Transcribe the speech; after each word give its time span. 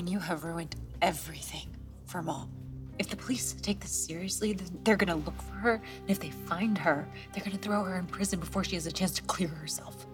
when 0.00 0.06
you 0.06 0.18
have 0.18 0.44
ruined 0.44 0.76
everything 1.02 1.68
for 2.06 2.22
mom. 2.22 2.50
If 2.98 3.10
the 3.10 3.16
police 3.16 3.52
take 3.60 3.80
this 3.80 3.92
seriously, 3.92 4.54
then 4.54 4.66
they're 4.82 4.96
gonna 4.96 5.16
look 5.16 5.38
for 5.42 5.52
her. 5.52 5.74
And 5.74 6.08
if 6.08 6.18
they 6.18 6.30
find 6.30 6.78
her, 6.78 7.06
they're 7.34 7.44
gonna 7.44 7.58
throw 7.58 7.84
her 7.84 7.98
in 7.98 8.06
prison 8.06 8.40
before 8.40 8.64
she 8.64 8.76
has 8.76 8.86
a 8.86 8.92
chance 8.92 9.12
to 9.16 9.22
clear 9.24 9.48
herself. 9.48 10.06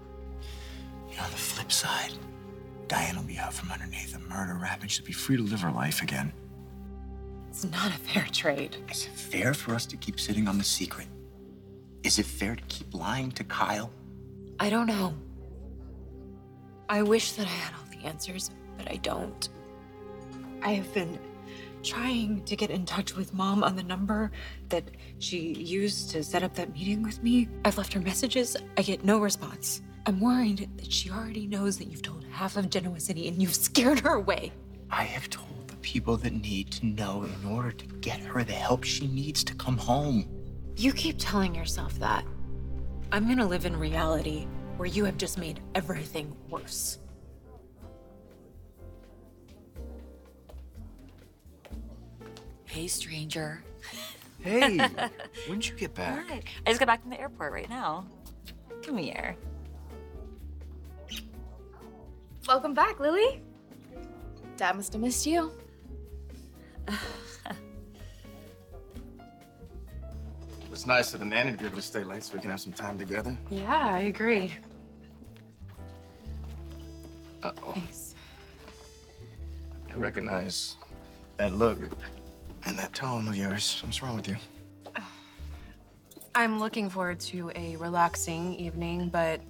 You 1.08 1.16
know, 1.16 1.22
on 1.22 1.30
the 1.30 1.36
flip 1.36 1.70
side, 1.70 2.10
Diane 2.88 3.14
will 3.14 3.22
be 3.22 3.38
out 3.38 3.54
from 3.54 3.70
underneath 3.70 4.16
a 4.16 4.18
murder 4.18 4.58
rap 4.60 4.82
and 4.82 4.90
she'll 4.90 5.06
be 5.06 5.12
free 5.12 5.36
to 5.36 5.42
live 5.44 5.60
her 5.60 5.70
life 5.70 6.02
again. 6.02 6.32
It's 7.48 7.62
not 7.62 7.92
a 7.92 7.98
fair 7.98 8.26
trade. 8.32 8.78
Is 8.90 9.06
it 9.06 9.12
fair 9.12 9.54
for 9.54 9.72
us 9.72 9.86
to 9.86 9.96
keep 9.96 10.18
sitting 10.18 10.48
on 10.48 10.58
the 10.58 10.64
secret? 10.64 11.06
Is 12.02 12.18
it 12.18 12.26
fair 12.26 12.56
to 12.56 12.62
keep 12.64 12.92
lying 12.92 13.30
to 13.30 13.44
Kyle? 13.44 13.92
I 14.58 14.68
don't 14.68 14.88
know. 14.88 15.14
I 16.88 17.02
wish 17.02 17.32
that 17.32 17.46
I 17.46 17.50
had 17.50 17.72
all 17.74 17.86
the 18.00 18.04
answers, 18.04 18.50
but 18.76 18.90
I 18.90 18.96
don't. 18.96 19.48
I 20.62 20.72
have 20.72 20.92
been 20.92 21.18
trying 21.82 22.42
to 22.44 22.56
get 22.56 22.70
in 22.70 22.84
touch 22.84 23.14
with 23.14 23.32
mom 23.32 23.62
on 23.62 23.76
the 23.76 23.82
number 23.82 24.32
that 24.68 24.84
she 25.18 25.52
used 25.54 26.10
to 26.10 26.24
set 26.24 26.42
up 26.42 26.54
that 26.54 26.72
meeting 26.72 27.02
with 27.02 27.22
me. 27.22 27.48
I've 27.64 27.78
left 27.78 27.92
her 27.92 28.00
messages. 28.00 28.56
I 28.76 28.82
get 28.82 29.04
no 29.04 29.18
response. 29.18 29.82
I'm 30.06 30.20
worried 30.20 30.68
that 30.78 30.92
she 30.92 31.10
already 31.10 31.46
knows 31.46 31.78
that 31.78 31.86
you've 31.86 32.02
told 32.02 32.24
half 32.30 32.56
of 32.56 32.70
Genoa 32.70 33.00
City 33.00 33.28
and 33.28 33.40
you've 33.40 33.54
scared 33.68 34.00
her 34.00 34.14
away. 34.14 34.52
I 34.90 35.04
have 35.04 35.30
told 35.30 35.68
the 35.68 35.76
people 35.76 36.16
that 36.18 36.32
need 36.32 36.70
to 36.72 36.86
know 36.86 37.24
in 37.24 37.50
order 37.50 37.72
to 37.72 37.86
get 38.00 38.20
her 38.20 38.42
the 38.44 38.52
help 38.52 38.84
she 38.84 39.06
needs 39.06 39.44
to 39.44 39.54
come 39.54 39.76
home. 39.76 40.28
You 40.76 40.92
keep 40.92 41.16
telling 41.18 41.54
yourself 41.54 41.98
that. 42.00 42.24
I'm 43.12 43.28
gonna 43.28 43.46
live 43.46 43.64
in 43.64 43.76
reality 43.76 44.46
where 44.76 44.88
you 44.88 45.04
have 45.04 45.16
just 45.16 45.38
made 45.38 45.60
everything 45.74 46.36
worse. 46.50 46.98
Hey, 52.76 52.88
stranger. 52.88 53.62
Hey, 54.38 54.76
when'd 55.48 55.66
you 55.66 55.74
get 55.76 55.94
back? 55.94 56.28
Hi. 56.28 56.42
I 56.66 56.68
just 56.68 56.78
got 56.78 56.84
back 56.84 57.00
from 57.00 57.08
the 57.08 57.18
airport 57.18 57.50
right 57.50 57.70
now. 57.70 58.04
Come 58.84 58.98
here. 58.98 59.34
Welcome 62.46 62.74
back, 62.74 63.00
Lily. 63.00 63.40
Dad 64.58 64.76
must 64.76 64.92
have 64.92 65.00
missed 65.00 65.24
you. 65.26 65.52
It's 70.70 70.86
nice 70.86 71.14
of 71.14 71.20
the 71.20 71.26
nanny 71.26 71.52
to 71.52 71.56
be 71.56 71.64
able 71.64 71.76
to 71.76 71.82
stay 71.82 72.04
late 72.04 72.24
so 72.24 72.34
we 72.34 72.40
can 72.40 72.50
have 72.50 72.60
some 72.60 72.74
time 72.74 72.98
together. 72.98 73.34
Yeah, 73.50 73.88
I 73.94 74.00
agree. 74.00 74.52
Uh-oh. 77.42 77.72
Thanks. 77.72 78.14
I 79.90 79.94
recognize 79.94 80.76
that 81.38 81.54
look 81.54 81.78
and 82.66 82.78
that 82.78 82.92
tone 82.92 83.28
of 83.28 83.36
yours. 83.36 83.80
What's 83.84 84.02
wrong 84.02 84.16
with 84.16 84.28
you? 84.28 84.36
I'm 86.34 86.58
looking 86.58 86.90
forward 86.90 87.18
to 87.20 87.50
a 87.54 87.76
relaxing 87.76 88.54
evening, 88.56 89.08
but 89.08 89.40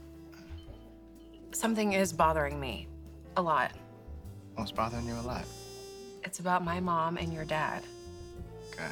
something 1.51 1.95
is 1.95 2.13
bothering 2.13 2.61
me 2.61 2.87
a 3.37 3.43
lot. 3.43 3.73
What's 4.55 4.71
bothering 4.71 5.07
you 5.07 5.15
a 5.15 5.23
lot? 5.23 5.45
It's 6.23 6.39
about 6.39 6.65
my 6.65 6.79
mom 6.79 7.17
and 7.17 7.33
your 7.33 7.45
dad. 7.45 7.83
Okay. 8.73 8.87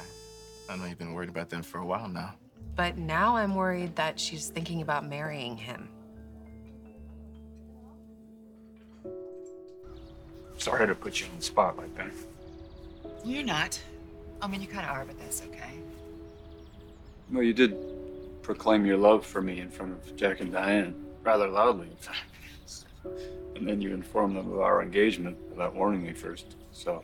I 0.69 0.77
know 0.77 0.87
you've 0.87 0.99
been 0.99 1.13
worried 1.13 1.29
about 1.29 1.51
them 1.51 1.63
for 1.63 1.79
a 1.79 1.87
while 1.87 2.09
now. 2.09 2.35
But 2.75 2.99
now 2.99 3.37
I'm 3.37 3.55
worried 3.55 3.95
that 3.95 4.19
she's 4.19 4.49
thinking 4.49 4.83
about 4.83 5.07
marrying 5.07 5.57
him. 5.57 5.89
Sorry 10.59 10.87
to 10.87 10.95
put 10.95 11.21
you 11.21 11.27
on 11.27 11.37
the 11.37 11.45
spot 11.45 11.77
like 11.77 11.95
that. 11.97 12.11
You're 13.25 13.45
not. 13.45 13.79
I 14.45 14.47
mean, 14.47 14.61
you 14.61 14.67
kind 14.67 14.85
of 14.85 14.95
are, 14.95 15.07
but 15.07 15.19
that's 15.19 15.43
okay. 15.47 15.73
Well, 17.33 17.43
you 17.43 17.55
did 17.55 17.75
proclaim 18.43 18.85
your 18.85 18.99
love 18.99 19.25
for 19.25 19.41
me 19.41 19.61
in 19.61 19.71
front 19.71 19.93
of 19.93 20.17
Jack 20.17 20.41
and 20.41 20.53
Diane, 20.53 20.95
rather 21.23 21.49
loudly, 21.49 21.89
in 21.89 21.97
fact. 21.97 22.31
And 23.57 23.67
then 23.67 23.81
you 23.81 23.95
informed 23.95 24.37
them 24.37 24.53
of 24.53 24.61
our 24.61 24.83
engagement 24.83 25.39
without 25.49 25.75
warning 25.75 26.03
me 26.03 26.13
first. 26.13 26.57
So 26.73 27.03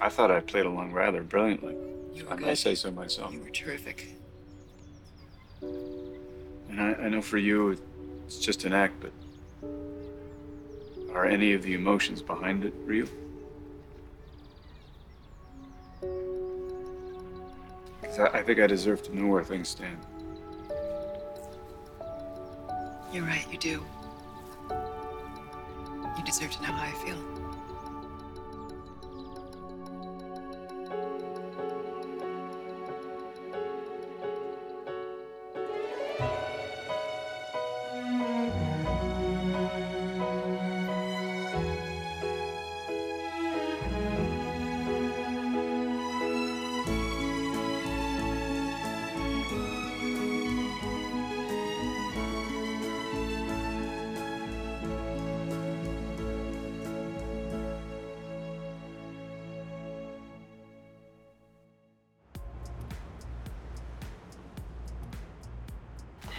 I 0.00 0.08
thought 0.08 0.30
I 0.30 0.38
played 0.38 0.66
along 0.66 0.92
rather 0.92 1.24
brilliantly. 1.24 1.74
You 2.14 2.24
were 2.26 2.34
I 2.34 2.36
may 2.36 2.44
good. 2.50 2.58
say 2.58 2.76
so 2.76 2.92
myself. 2.92 3.32
You 3.32 3.40
were 3.40 3.50
terrific. 3.50 4.14
And 5.62 6.80
I, 6.80 6.92
I 6.94 7.08
know 7.08 7.22
for 7.22 7.38
you, 7.38 7.76
it's 8.24 8.38
just 8.38 8.64
an 8.64 8.72
act, 8.72 8.94
but 9.00 9.12
are 11.12 11.26
any 11.26 11.54
of 11.54 11.64
the 11.64 11.74
emotions 11.74 12.22
behind 12.22 12.64
it 12.64 12.74
real? 12.84 13.08
I 18.18 18.42
think 18.42 18.60
I 18.60 18.66
deserve 18.66 19.02
to 19.04 19.16
know 19.16 19.26
where 19.26 19.42
things 19.42 19.70
stand. 19.70 19.96
You're 23.12 23.24
right, 23.24 23.46
you 23.50 23.58
do. 23.58 23.84
You 26.18 26.24
deserve 26.24 26.50
to 26.52 26.62
know 26.62 26.72
how 26.72 26.88
I 26.88 27.04
feel. 27.04 27.31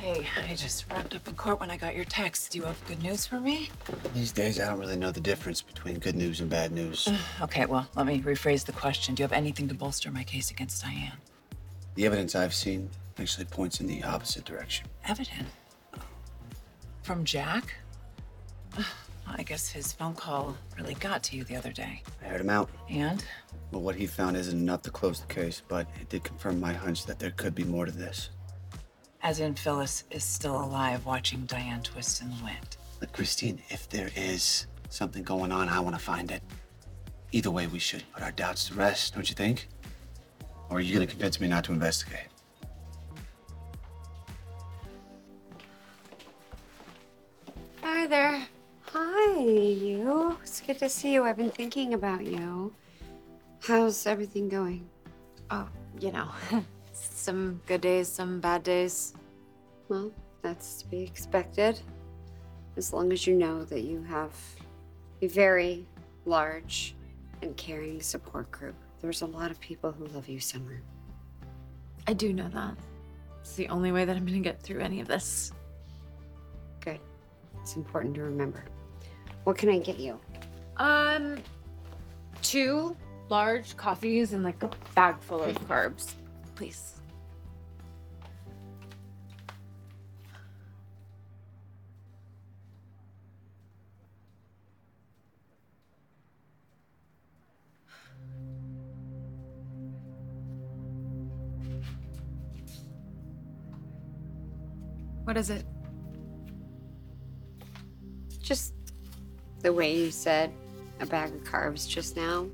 Hey, 0.04 0.28
I 0.50 0.54
just 0.56 0.84
wrapped 0.92 1.16
up 1.16 1.26
in 1.30 1.36
court 1.36 1.62
when 1.62 1.72
I 1.72 1.78
got 1.78 1.96
your 1.96 2.04
text. 2.04 2.52
Do 2.52 2.58
you 2.58 2.66
have 2.66 2.88
good 2.88 3.02
news 3.02 3.26
for 3.26 3.40
me? 3.40 3.70
These 4.14 4.34
days, 4.34 4.60
I 4.60 4.66
don't 4.66 4.78
really 4.78 4.98
know 4.98 5.12
the 5.12 5.22
difference 5.22 5.62
between 5.62 5.98
good 5.98 6.18
news 6.18 6.42
and 6.42 6.50
bad 6.50 6.74
news. 6.74 7.08
Okay, 7.42 7.66
well, 7.66 7.88
let 7.96 8.06
me 8.06 8.20
rephrase 8.20 8.66
the 8.66 8.74
question. 8.74 9.16
Do 9.16 9.22
you 9.22 9.24
have 9.24 9.32
anything 9.32 9.70
to 9.70 9.74
bolster 9.74 10.12
my 10.12 10.26
case 10.26 10.52
against 10.52 10.84
Diane? 10.84 11.14
The 11.96 12.06
evidence 12.06 12.36
I've 12.36 12.54
seen 12.54 12.90
actually 13.18 13.46
points 13.46 13.80
in 13.80 13.88
the 13.88 14.04
opposite 14.04 14.44
direction. 14.44 14.88
Evidence? 15.08 15.48
From 17.04 17.24
Jack? 17.24 17.74
I 19.26 19.44
guess 19.44 19.70
his 19.70 19.94
phone 19.94 20.16
call 20.16 20.58
really 20.78 20.96
got 20.96 21.24
to 21.24 21.38
you 21.38 21.46
the 21.46 21.56
other 21.56 21.72
day. 21.72 22.04
I 22.22 22.26
heard 22.26 22.42
him 22.42 22.50
out. 22.50 22.70
And? 22.90 23.24
Well, 23.72 23.82
what 23.82 23.96
he 23.96 24.08
found 24.08 24.36
isn't 24.36 24.60
enough 24.60 24.82
to 24.82 24.92
close 24.92 25.22
the 25.22 25.34
case, 25.34 25.62
but 25.66 25.88
it 26.02 26.10
did 26.10 26.26
confirm 26.26 26.60
my 26.60 26.74
hunch 26.74 27.06
that 27.06 27.20
there 27.20 27.32
could 27.32 27.56
be 27.56 27.64
more 27.64 27.86
to 27.86 27.92
this. 27.94 28.32
As 29.24 29.40
in, 29.40 29.56
Phyllis 29.56 30.04
is 30.12 30.26
still 30.26 30.62
alive 30.62 31.06
watching 31.06 31.46
Diane 31.46 31.82
twist 31.82 32.22
in 32.22 32.30
the 32.30 32.44
wind. 32.44 32.76
But 33.00 33.14
Christine, 33.14 33.62
if 33.70 33.88
there 33.88 34.10
is 34.18 34.68
something 34.90 35.24
going 35.24 35.50
on, 35.50 35.70
I 35.70 35.80
want 35.80 35.96
to 35.96 36.02
find 36.02 36.30
it. 36.30 36.44
Either 37.32 37.50
way, 37.50 37.68
we 37.68 37.80
should 37.80 38.04
put 38.14 38.22
our 38.22 38.32
doubts 38.32 38.68
to 38.68 38.74
rest, 38.74 39.16
don't 39.16 39.30
you 39.30 39.34
think? 39.34 39.70
Or 40.70 40.78
are 40.78 40.82
you 40.82 40.94
going 40.94 41.08
to 41.08 41.12
convince 41.12 41.40
me 41.40 41.48
not 41.48 41.64
to 41.66 41.72
investigate? 41.72 42.28
Hi 47.82 48.06
there. 48.08 48.46
Hi, 48.88 49.40
you. 49.40 50.38
It's 50.44 50.60
good 50.60 50.80
to 50.80 50.90
see 50.90 51.14
you. 51.14 51.24
I've 51.24 51.38
been 51.38 51.50
thinking 51.50 51.94
about 51.94 52.26
you. 52.26 52.76
How's 53.62 54.06
everything 54.06 54.50
going? 54.50 54.90
Oh, 55.50 55.70
you 56.02 56.12
know, 56.12 56.28
some 57.24 57.62
good 57.66 57.82
days, 57.82 58.10
some 58.10 58.42
bad 58.42 58.64
days. 58.64 59.14
Well, 59.88 60.12
that's 60.42 60.82
to 60.82 60.88
be 60.88 61.04
expected. 61.04 61.80
As 62.76 62.92
long 62.92 63.14
as 63.14 63.26
you 63.26 63.34
know 63.34 63.64
that 63.66 63.82
you 63.82 64.04
have 64.04 64.34
a 65.22 65.28
very 65.28 65.86
large 66.26 66.96
and 67.42 67.56
caring 67.56 68.02
support 68.02 68.52
group. 68.52 68.76
There's 69.02 69.22
a 69.22 69.26
lot 69.26 69.52
of 69.52 69.60
people 69.60 69.92
who 69.92 70.06
love 70.08 70.28
you, 70.28 70.40
Summer. 70.40 70.82
I 72.08 72.14
do 72.14 72.34
know 72.34 72.50
that. 72.50 72.76
It's 73.40 73.56
the 73.56 73.70
only 73.70 73.92
way 73.92 74.04
that 74.06 74.16
I'm 74.16 74.26
gonna 74.26 74.40
get 74.40 74.62
through 74.62 74.82
any 74.82 75.00
of 75.00 75.08
this. 75.08 75.54
Good. 76.82 77.00
It's 77.62 77.78
important 77.78 78.16
to 78.16 78.24
remember. 78.24 78.66
What 79.46 79.58
can 79.58 79.70
I 79.70 79.80
get 79.80 80.00
you? 80.00 80.20
Um, 80.78 81.38
two 82.42 82.98
large 83.30 83.78
coffees 83.78 84.34
and 84.34 84.44
like 84.44 84.62
a 84.64 84.70
bag 84.96 85.20
full 85.22 85.44
of 85.44 85.56
carbs, 85.68 86.16
please. 86.56 86.96
What 105.34 105.40
is 105.40 105.50
it? 105.50 105.66
Just 108.40 108.76
the 109.62 109.74
way 109.74 109.98
you 109.98 110.12
said 110.12 110.54
a 111.00 111.08
bag 111.08 111.34
of 111.34 111.44
carbs 111.44 111.90
just 111.90 112.16
now 112.16 112.46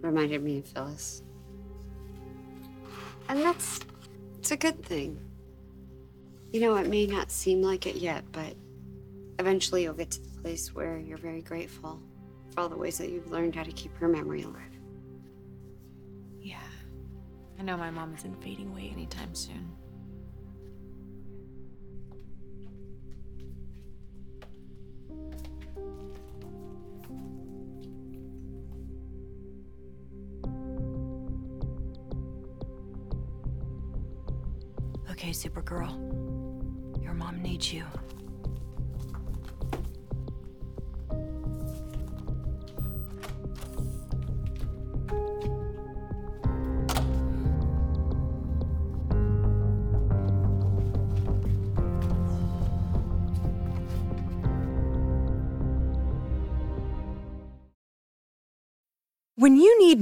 reminded 0.00 0.42
me 0.42 0.58
of 0.58 0.66
Phyllis. 0.66 1.22
And 3.28 3.38
that's 3.38 3.78
it's 4.36 4.50
a 4.50 4.56
good 4.56 4.82
thing. 4.84 5.16
You 6.52 6.58
know, 6.58 6.74
it 6.74 6.88
may 6.88 7.06
not 7.06 7.30
seem 7.30 7.62
like 7.62 7.86
it 7.86 7.94
yet, 7.94 8.24
but 8.32 8.56
eventually 9.38 9.84
you'll 9.84 9.94
get 9.94 10.10
to 10.10 10.20
the 10.20 10.40
place 10.40 10.74
where 10.74 10.98
you're 10.98 11.18
very 11.18 11.40
grateful 11.40 12.02
for 12.50 12.62
all 12.62 12.68
the 12.68 12.76
ways 12.76 12.98
that 12.98 13.10
you've 13.10 13.30
learned 13.30 13.54
how 13.54 13.62
to 13.62 13.70
keep 13.70 13.96
her 13.98 14.08
memory 14.08 14.42
alive. 14.42 14.76
Yeah. 16.40 16.58
I 17.60 17.62
know 17.62 17.76
my 17.76 17.92
mom 17.92 18.12
isn't 18.16 18.42
fading 18.42 18.72
away 18.72 18.90
anytime 18.92 19.36
soon. 19.36 19.70
Okay, 35.18 35.30
Supergirl. 35.30 35.96
Your 37.02 37.14
mom 37.14 37.40
needs 37.40 37.72
you. 37.72 37.84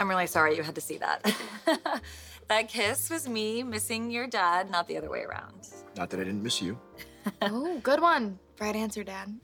I'm 0.00 0.08
really 0.08 0.26
sorry 0.26 0.56
you 0.56 0.62
had 0.62 0.74
to 0.74 0.80
see 0.80 0.96
that. 0.96 1.30
that 2.48 2.68
kiss 2.68 3.10
was 3.10 3.28
me 3.28 3.62
missing 3.62 4.10
your 4.10 4.26
dad, 4.26 4.70
not 4.70 4.88
the 4.88 4.96
other 4.96 5.10
way 5.10 5.20
around. 5.20 5.68
Not 5.94 6.08
that 6.08 6.18
I 6.18 6.24
didn't 6.24 6.42
miss 6.42 6.62
you. 6.62 6.78
oh, 7.42 7.78
good 7.82 8.00
one. 8.00 8.38
Right 8.58 8.74
answer, 8.74 9.04
Dad. 9.04 9.38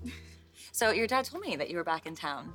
So 0.73 0.91
your 0.91 1.07
dad 1.07 1.27
told 1.27 1.45
me 1.45 1.57
that 1.57 1.69
you 1.69 1.77
were 1.77 1.85
back 1.85 2.07
in 2.07 2.15
town. 2.15 2.55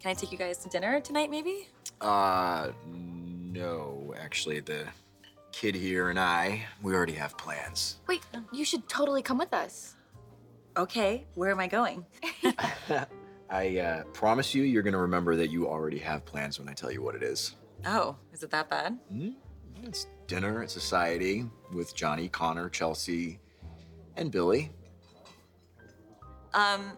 Can 0.00 0.10
I 0.10 0.14
take 0.14 0.32
you 0.32 0.38
guys 0.38 0.58
to 0.58 0.68
dinner 0.68 1.00
tonight, 1.00 1.30
maybe? 1.30 1.68
Uh, 2.00 2.72
no. 2.92 4.14
Actually, 4.18 4.60
the 4.60 4.84
kid 5.52 5.74
here 5.74 6.10
and 6.10 6.20
I, 6.20 6.64
we 6.82 6.94
already 6.94 7.14
have 7.14 7.36
plans. 7.38 7.96
Wait, 8.06 8.20
you 8.52 8.66
should 8.66 8.86
totally 8.86 9.22
come 9.22 9.38
with 9.38 9.54
us. 9.54 9.94
Okay, 10.76 11.26
where 11.34 11.50
am 11.50 11.58
I 11.58 11.66
going? 11.68 12.04
I 13.50 13.78
uh, 13.78 14.04
promise 14.12 14.54
you, 14.54 14.62
you're 14.62 14.82
gonna 14.82 14.98
remember 14.98 15.34
that 15.36 15.50
you 15.50 15.68
already 15.68 15.98
have 15.98 16.24
plans 16.24 16.58
when 16.58 16.68
I 16.68 16.72
tell 16.72 16.92
you 16.92 17.02
what 17.02 17.16
it 17.16 17.22
is. 17.22 17.56
Oh, 17.84 18.16
is 18.32 18.42
it 18.42 18.50
that 18.50 18.70
bad? 18.70 18.98
Hmm? 19.10 19.30
It's 19.82 20.06
dinner 20.26 20.62
at 20.62 20.70
Society 20.70 21.46
with 21.72 21.94
Johnny, 21.94 22.28
Connor, 22.28 22.68
Chelsea, 22.68 23.40
and 24.16 24.30
Billy. 24.30 24.70
Um, 26.54 26.96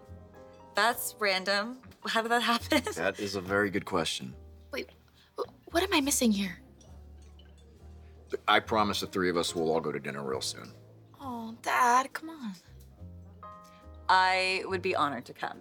that's 0.75 1.14
random. 1.19 1.78
How 2.06 2.20
did 2.20 2.31
that 2.32 2.43
happen? 2.43 2.82
That 2.96 3.19
is 3.19 3.37
a 3.37 3.40
very 3.40 3.70
good 3.70 3.84
question. 3.84 4.34
Wait, 4.72 4.90
what 5.70 5.82
am 5.82 5.93
I 5.93 6.00
missing 6.00 6.32
here? 6.32 6.58
I 8.48 8.60
promise 8.60 9.00
the 9.00 9.06
three 9.06 9.31
of 9.31 9.37
us 9.37 9.55
will 9.55 9.70
all 9.72 9.81
go 9.81 9.93
to 9.93 10.00
dinner 10.00 10.22
real 10.22 10.40
soon. 10.40 10.72
Oh, 11.20 11.55
Dad, 11.62 12.12
come 12.12 12.31
on. 12.31 12.55
I 14.08 14.64
would 14.66 14.82
be 14.82 14.94
honored 14.94 15.25
to 15.26 15.32
come. 15.32 15.58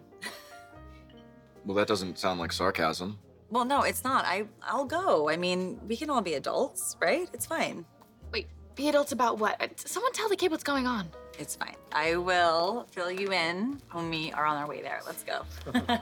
Well, 1.66 1.76
that 1.76 1.88
doesn't 1.88 2.18
sound 2.20 2.40
like 2.40 2.52
sarcasm. 2.52 3.20
Well, 3.50 3.66
no, 3.66 3.82
it's 3.84 4.04
not. 4.04 4.26
I 4.26 4.46
I'll 4.64 4.86
go. 4.86 5.30
I 5.30 5.38
mean, 5.38 5.80
we 5.88 5.98
can 5.98 6.10
all 6.10 6.22
be 6.22 6.36
adults, 6.36 6.96
right? 7.02 7.30
It's 7.34 7.46
fine. 7.46 7.86
Wait, 8.32 8.48
be 8.76 8.88
adults 8.90 9.12
about 9.12 9.40
what? 9.40 9.62
Uh, 9.62 9.68
Someone 9.76 10.14
tell 10.14 10.30
the 10.30 10.36
kid 10.36 10.52
what's 10.52 10.64
going 10.64 10.88
on. 10.88 11.08
It's 11.38 11.56
fine. 11.56 11.76
I 11.92 12.16
will 12.16 12.88
fill 12.92 13.12
you 13.12 13.32
in 13.32 13.82
when 13.92 14.10
we 14.10 14.32
are 14.32 14.46
on 14.46 14.58
our 14.58 14.68
way 14.68 14.82
there. 14.82 15.02
Let's 15.06 15.24
go. 15.24 15.44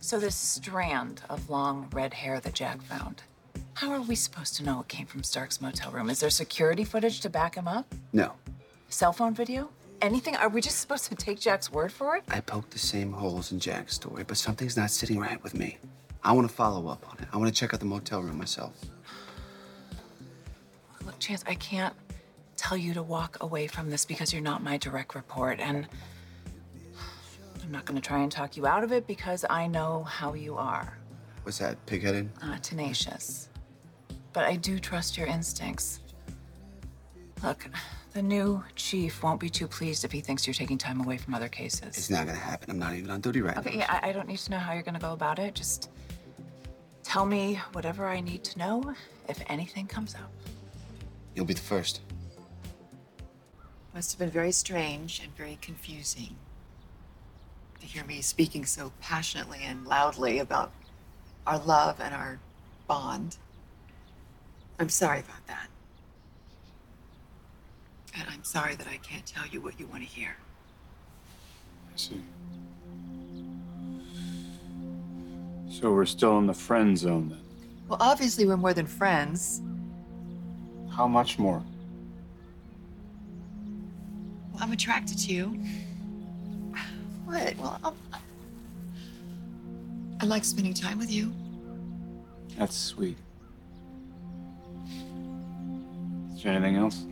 So 0.00 0.18
this 0.20 0.36
strand 0.36 1.22
of 1.28 1.50
long 1.50 1.88
red 1.92 2.14
hair 2.14 2.38
that 2.40 2.54
Jack 2.54 2.80
found, 2.82 3.22
how 3.74 3.90
are 3.90 4.00
we 4.00 4.14
supposed 4.14 4.54
to 4.56 4.64
know 4.64 4.80
it 4.80 4.88
came 4.88 5.06
from 5.06 5.22
Stark's 5.24 5.60
motel 5.60 5.90
room? 5.90 6.08
Is 6.08 6.20
there 6.20 6.30
security 6.30 6.84
footage 6.84 7.20
to 7.20 7.28
back 7.28 7.56
him 7.56 7.66
up? 7.66 7.92
No. 8.12 8.32
Cell 8.88 9.12
phone 9.12 9.34
video? 9.34 9.70
Anything? 10.00 10.36
Are 10.36 10.48
we 10.48 10.60
just 10.60 10.78
supposed 10.78 11.06
to 11.06 11.14
take 11.14 11.40
Jack's 11.40 11.72
word 11.72 11.92
for 11.92 12.16
it? 12.16 12.24
I 12.28 12.40
poked 12.40 12.70
the 12.70 12.78
same 12.78 13.12
holes 13.12 13.50
in 13.52 13.58
Jack's 13.58 13.94
story, 13.94 14.24
but 14.24 14.36
something's 14.36 14.76
not 14.76 14.90
sitting 14.90 15.18
right 15.18 15.42
with 15.42 15.54
me. 15.54 15.78
I 16.22 16.32
want 16.32 16.48
to 16.48 16.54
follow 16.54 16.88
up 16.88 17.08
on 17.08 17.18
it. 17.18 17.28
I 17.32 17.36
want 17.36 17.52
to 17.52 17.58
check 17.58 17.74
out 17.74 17.80
the 17.80 17.86
motel 17.86 18.22
room 18.22 18.38
myself. 18.38 18.74
Look, 21.04 21.18
Chance, 21.18 21.44
I 21.46 21.54
can't 21.54 21.94
tell 22.56 22.76
you 22.76 22.94
to 22.94 23.02
walk 23.02 23.38
away 23.40 23.66
from 23.66 23.90
this 23.90 24.04
because 24.04 24.32
you're 24.32 24.42
not 24.42 24.62
my 24.62 24.76
direct 24.76 25.14
report, 25.14 25.58
and 25.58 25.86
I'm 27.62 27.72
not 27.72 27.84
going 27.84 28.00
to 28.00 28.06
try 28.06 28.20
and 28.20 28.30
talk 28.30 28.56
you 28.56 28.66
out 28.66 28.84
of 28.84 28.92
it 28.92 29.06
because 29.06 29.44
I 29.48 29.66
know 29.66 30.04
how 30.04 30.34
you 30.34 30.56
are. 30.56 30.98
What's 31.42 31.58
that, 31.58 31.84
pigheaded? 31.86 32.28
uh, 32.42 32.58
tenacious. 32.58 33.48
But 34.32 34.44
I 34.44 34.56
do 34.56 34.78
trust 34.78 35.16
your 35.16 35.26
instincts. 35.26 36.00
Look, 37.42 37.66
the 38.12 38.22
new 38.22 38.62
chief 38.74 39.22
won't 39.22 39.40
be 39.40 39.48
too 39.50 39.68
pleased 39.68 40.04
if 40.04 40.12
he 40.12 40.20
thinks 40.20 40.46
you're 40.46 40.54
taking 40.54 40.78
time 40.78 41.00
away 41.00 41.16
from 41.18 41.34
other 41.34 41.48
cases. 41.48 41.88
It's 41.96 42.10
not 42.10 42.26
gonna 42.26 42.38
happen. 42.38 42.70
I'm 42.70 42.78
not 42.78 42.94
even 42.94 43.10
on 43.10 43.20
duty 43.20 43.40
right 43.42 43.56
Okay, 43.58 43.70
now. 43.72 43.78
yeah, 43.78 44.00
I, 44.02 44.08
I 44.10 44.12
don't 44.12 44.26
need 44.28 44.38
to 44.38 44.50
know 44.50 44.58
how 44.58 44.72
you're 44.72 44.82
gonna 44.82 44.98
go 44.98 45.12
about 45.12 45.38
it. 45.38 45.54
Just 45.54 45.90
tell 47.02 47.26
me 47.26 47.60
whatever 47.72 48.06
I 48.06 48.20
need 48.20 48.44
to 48.44 48.58
know 48.58 48.94
if 49.28 49.40
anything 49.48 49.86
comes 49.86 50.14
up. 50.14 50.30
You'll 51.34 51.44
be 51.44 51.54
the 51.54 51.60
first. 51.60 52.00
Must 53.94 54.12
have 54.12 54.18
been 54.18 54.30
very 54.30 54.52
strange 54.52 55.20
and 55.22 55.34
very 55.36 55.58
confusing 55.60 56.36
to 57.80 57.86
hear 57.86 58.04
me 58.04 58.20
speaking 58.20 58.64
so 58.64 58.92
passionately 59.00 59.60
and 59.64 59.86
loudly 59.86 60.38
about 60.40 60.72
our 61.46 61.58
love 61.58 62.00
and 62.00 62.14
our 62.14 62.38
bond. 62.86 63.36
I'm 64.80 64.88
sorry 64.88 65.20
about 65.20 65.46
that. 65.46 65.68
And 68.18 68.28
I'm 68.30 68.42
sorry 68.42 68.74
that 68.74 68.88
I 68.88 68.96
can't 68.96 69.24
tell 69.24 69.46
you 69.46 69.60
what 69.60 69.78
you 69.78 69.86
want 69.86 70.02
to 70.02 70.08
hear. 70.08 70.36
I 71.92 71.96
see. 71.96 72.20
So 75.70 75.92
we're 75.92 76.06
still 76.06 76.38
in 76.38 76.46
the 76.46 76.54
friend 76.54 76.98
zone 76.98 77.28
then. 77.28 77.40
Well, 77.86 77.98
obviously, 78.00 78.44
we're 78.44 78.56
more 78.56 78.74
than 78.74 78.86
friends. 78.86 79.62
How 80.90 81.06
much 81.06 81.38
more? 81.38 81.62
Well, 84.52 84.62
I'm 84.62 84.72
attracted 84.72 85.18
to 85.18 85.32
you. 85.32 85.60
What? 87.24 87.56
Well, 87.56 87.78
I'll, 87.84 87.96
I 90.20 90.24
like 90.24 90.44
spending 90.44 90.74
time 90.74 90.98
with 90.98 91.12
you. 91.12 91.32
That's 92.58 92.76
sweet. 92.76 93.16
Is 96.34 96.42
there 96.42 96.52
anything 96.52 96.76
else? 96.76 97.04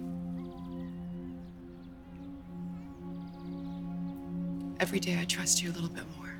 Every 4.79 5.01
day 5.01 5.19
I 5.19 5.25
trust 5.25 5.63
you 5.63 5.71
a 5.71 5.73
little 5.73 5.89
bit 5.89 6.05
more. 6.19 6.35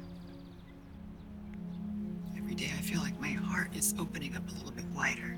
Every 2.37 2.55
day 2.55 2.71
I 2.77 2.83
feel 2.83 3.01
like 3.01 3.19
my 3.19 3.31
heart 3.31 3.75
is 3.75 3.95
opening 3.99 4.37
up 4.37 4.43
a 4.47 4.53
little 4.53 4.73
bit 4.73 4.85
wider. 4.95 5.37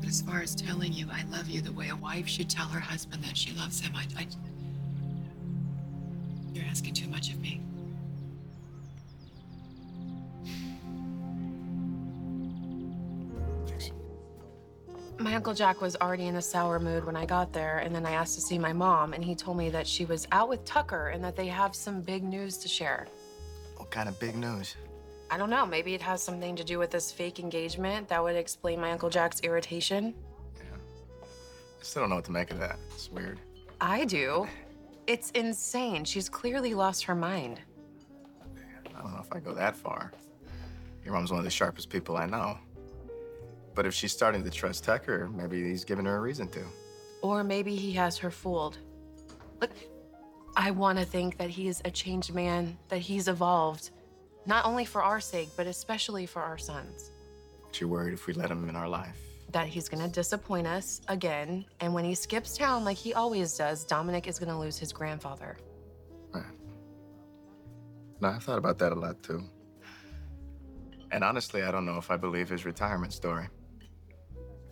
But 0.00 0.08
as 0.08 0.22
far 0.22 0.40
as 0.40 0.56
telling 0.56 0.92
you 0.92 1.06
I 1.10 1.22
love 1.30 1.48
you 1.48 1.60
the 1.60 1.72
way 1.72 1.90
a 1.90 1.96
wife 1.96 2.26
should 2.26 2.50
tell 2.50 2.66
her 2.66 2.80
husband 2.80 3.22
that 3.22 3.36
she 3.36 3.52
loves 3.52 3.80
him, 3.80 3.92
I, 3.94 4.06
I 4.18 4.26
you're 6.52 6.64
asking 6.64 6.94
too 6.94 7.08
much 7.08 7.30
of 7.30 7.40
me. 7.40 7.60
My 15.24 15.36
Uncle 15.36 15.54
Jack 15.54 15.80
was 15.80 15.96
already 15.96 16.26
in 16.26 16.36
a 16.36 16.42
sour 16.42 16.78
mood 16.78 17.06
when 17.06 17.16
I 17.16 17.24
got 17.24 17.50
there, 17.50 17.78
and 17.78 17.94
then 17.94 18.04
I 18.04 18.10
asked 18.10 18.34
to 18.34 18.42
see 18.42 18.58
my 18.58 18.74
mom, 18.74 19.14
and 19.14 19.24
he 19.24 19.34
told 19.34 19.56
me 19.56 19.70
that 19.70 19.86
she 19.86 20.04
was 20.04 20.28
out 20.32 20.50
with 20.50 20.62
Tucker 20.66 21.08
and 21.08 21.24
that 21.24 21.34
they 21.34 21.46
have 21.46 21.74
some 21.74 22.02
big 22.02 22.22
news 22.22 22.58
to 22.58 22.68
share. 22.68 23.06
What 23.78 23.90
kind 23.90 24.06
of 24.06 24.20
big 24.20 24.36
news? 24.36 24.76
I 25.30 25.38
don't 25.38 25.48
know, 25.48 25.64
maybe 25.64 25.94
it 25.94 26.02
has 26.02 26.22
something 26.22 26.54
to 26.56 26.62
do 26.62 26.78
with 26.78 26.90
this 26.90 27.10
fake 27.10 27.38
engagement. 27.40 28.06
That 28.08 28.22
would 28.22 28.36
explain 28.36 28.78
my 28.78 28.92
Uncle 28.92 29.08
Jack's 29.08 29.40
irritation. 29.40 30.12
Yeah. 30.58 30.64
I 31.24 31.82
still 31.82 32.02
don't 32.02 32.10
know 32.10 32.16
what 32.16 32.26
to 32.26 32.32
make 32.32 32.50
of 32.50 32.58
that. 32.58 32.78
It's 32.90 33.10
weird. 33.10 33.38
I 33.80 34.04
do. 34.04 34.46
It's 35.06 35.30
insane. 35.30 36.04
She's 36.04 36.28
clearly 36.28 36.74
lost 36.74 37.02
her 37.04 37.14
mind. 37.14 37.60
I 38.94 39.00
don't 39.00 39.14
know 39.14 39.22
if 39.22 39.32
I 39.32 39.40
go 39.40 39.54
that 39.54 39.74
far. 39.74 40.12
Your 41.02 41.14
mom's 41.14 41.30
one 41.30 41.38
of 41.38 41.44
the 41.44 41.50
sharpest 41.50 41.88
people 41.88 42.18
I 42.18 42.26
know. 42.26 42.58
But 43.74 43.86
if 43.86 43.94
she's 43.94 44.12
starting 44.12 44.44
to 44.44 44.50
trust 44.50 44.84
Tucker, 44.84 45.28
maybe 45.34 45.62
he's 45.68 45.84
giving 45.84 46.04
her 46.04 46.16
a 46.16 46.20
reason 46.20 46.48
to. 46.48 46.64
Or 47.22 47.42
maybe 47.42 47.74
he 47.74 47.92
has 47.92 48.18
her 48.18 48.30
fooled. 48.30 48.78
Look, 49.60 49.72
I 50.56 50.70
want 50.70 50.98
to 50.98 51.04
think 51.04 51.38
that 51.38 51.50
he 51.50 51.68
is 51.68 51.82
a 51.84 51.90
changed 51.90 52.32
man, 52.34 52.78
that 52.88 52.98
he's 52.98 53.28
evolved, 53.28 53.90
not 54.46 54.64
only 54.64 54.84
for 54.84 55.02
our 55.02 55.20
sake, 55.20 55.48
but 55.56 55.66
especially 55.66 56.26
for 56.26 56.42
our 56.42 56.58
sons. 56.58 57.10
But 57.64 57.80
you're 57.80 57.88
worried 57.88 58.14
if 58.14 58.26
we 58.26 58.34
let 58.34 58.50
him 58.50 58.68
in 58.68 58.76
our 58.76 58.88
life. 58.88 59.18
That 59.50 59.66
he's 59.66 59.88
gonna 59.88 60.08
disappoint 60.08 60.66
us 60.66 61.00
again, 61.08 61.64
and 61.80 61.94
when 61.94 62.04
he 62.04 62.14
skips 62.14 62.56
town 62.56 62.84
like 62.84 62.96
he 62.96 63.14
always 63.14 63.56
does, 63.56 63.84
Dominic 63.84 64.26
is 64.28 64.38
gonna 64.38 64.58
lose 64.58 64.78
his 64.78 64.92
grandfather. 64.92 65.56
Right. 66.32 66.44
No, 68.20 68.28
I've 68.28 68.42
thought 68.42 68.58
about 68.58 68.78
that 68.78 68.92
a 68.92 68.96
lot 68.96 69.22
too. 69.22 69.42
And 71.10 71.22
honestly, 71.22 71.62
I 71.62 71.70
don't 71.70 71.86
know 71.86 71.96
if 71.96 72.10
I 72.10 72.16
believe 72.16 72.48
his 72.48 72.64
retirement 72.64 73.12
story. 73.12 73.48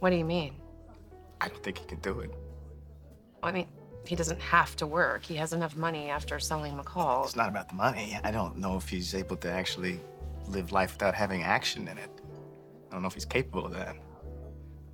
What 0.02 0.10
do 0.10 0.16
you 0.16 0.24
mean? 0.24 0.56
I 1.40 1.46
don't 1.46 1.62
think 1.62 1.78
he 1.78 1.84
can 1.84 2.00
do 2.00 2.18
it. 2.18 2.34
I 3.40 3.52
mean, 3.52 3.68
he 4.04 4.16
doesn't 4.16 4.40
have 4.40 4.74
to 4.78 4.86
work. 4.88 5.22
He 5.22 5.36
has 5.36 5.52
enough 5.52 5.76
money 5.76 6.10
after 6.10 6.40
selling 6.40 6.76
McCall. 6.76 7.24
It's 7.24 7.36
not 7.36 7.48
about 7.48 7.68
the 7.68 7.76
money. 7.76 8.18
I 8.24 8.32
don't 8.32 8.56
know 8.56 8.76
if 8.76 8.88
he's 8.88 9.14
able 9.14 9.36
to 9.36 9.48
actually 9.48 10.00
live 10.48 10.72
life 10.72 10.94
without 10.94 11.14
having 11.14 11.44
action 11.44 11.86
in 11.86 11.98
it. 11.98 12.10
I 12.90 12.94
don't 12.94 13.02
know 13.02 13.06
if 13.06 13.14
he's 13.14 13.24
capable 13.24 13.64
of 13.64 13.74
that. 13.74 13.94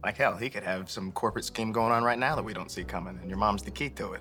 Like 0.04 0.18
hell, 0.18 0.36
he 0.36 0.50
could 0.50 0.62
have 0.62 0.90
some 0.90 1.10
corporate 1.12 1.46
scheme 1.46 1.72
going 1.72 1.90
on 1.90 2.04
right 2.04 2.18
now 2.18 2.36
that 2.36 2.44
we 2.44 2.52
don't 2.52 2.70
see 2.70 2.84
coming, 2.84 3.18
and 3.18 3.30
your 3.30 3.38
mom's 3.38 3.62
the 3.62 3.70
key 3.70 3.88
to 3.88 4.12
it. 4.12 4.20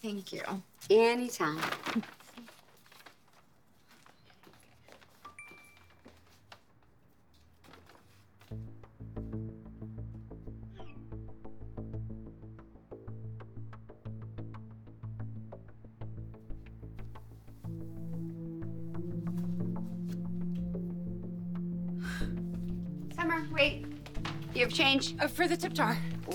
Thank 0.00 0.32
you. 0.32 0.42
Anytime. 0.90 1.58
Summer, 23.16 23.46
wait. 23.52 23.84
You 24.54 24.60
have 24.60 24.72
change? 24.72 25.16
Uh, 25.20 25.26
for 25.26 25.48
the 25.48 25.56
tip 25.56 25.72
jar. 25.72 25.94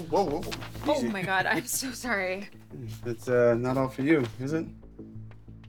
Whoa, 0.10 0.24
whoa, 0.26 0.42
whoa. 0.42 0.52
Oh 0.86 0.98
Easy. 0.98 1.08
my 1.08 1.24
god, 1.24 1.46
I'm 1.46 1.66
so 1.66 1.92
sorry. 1.92 2.50
That's 3.04 3.28
uh, 3.30 3.56
not 3.58 3.78
all 3.78 3.90
for 3.90 4.02
you, 4.02 4.24
is 4.40 4.54
it? 4.54 4.66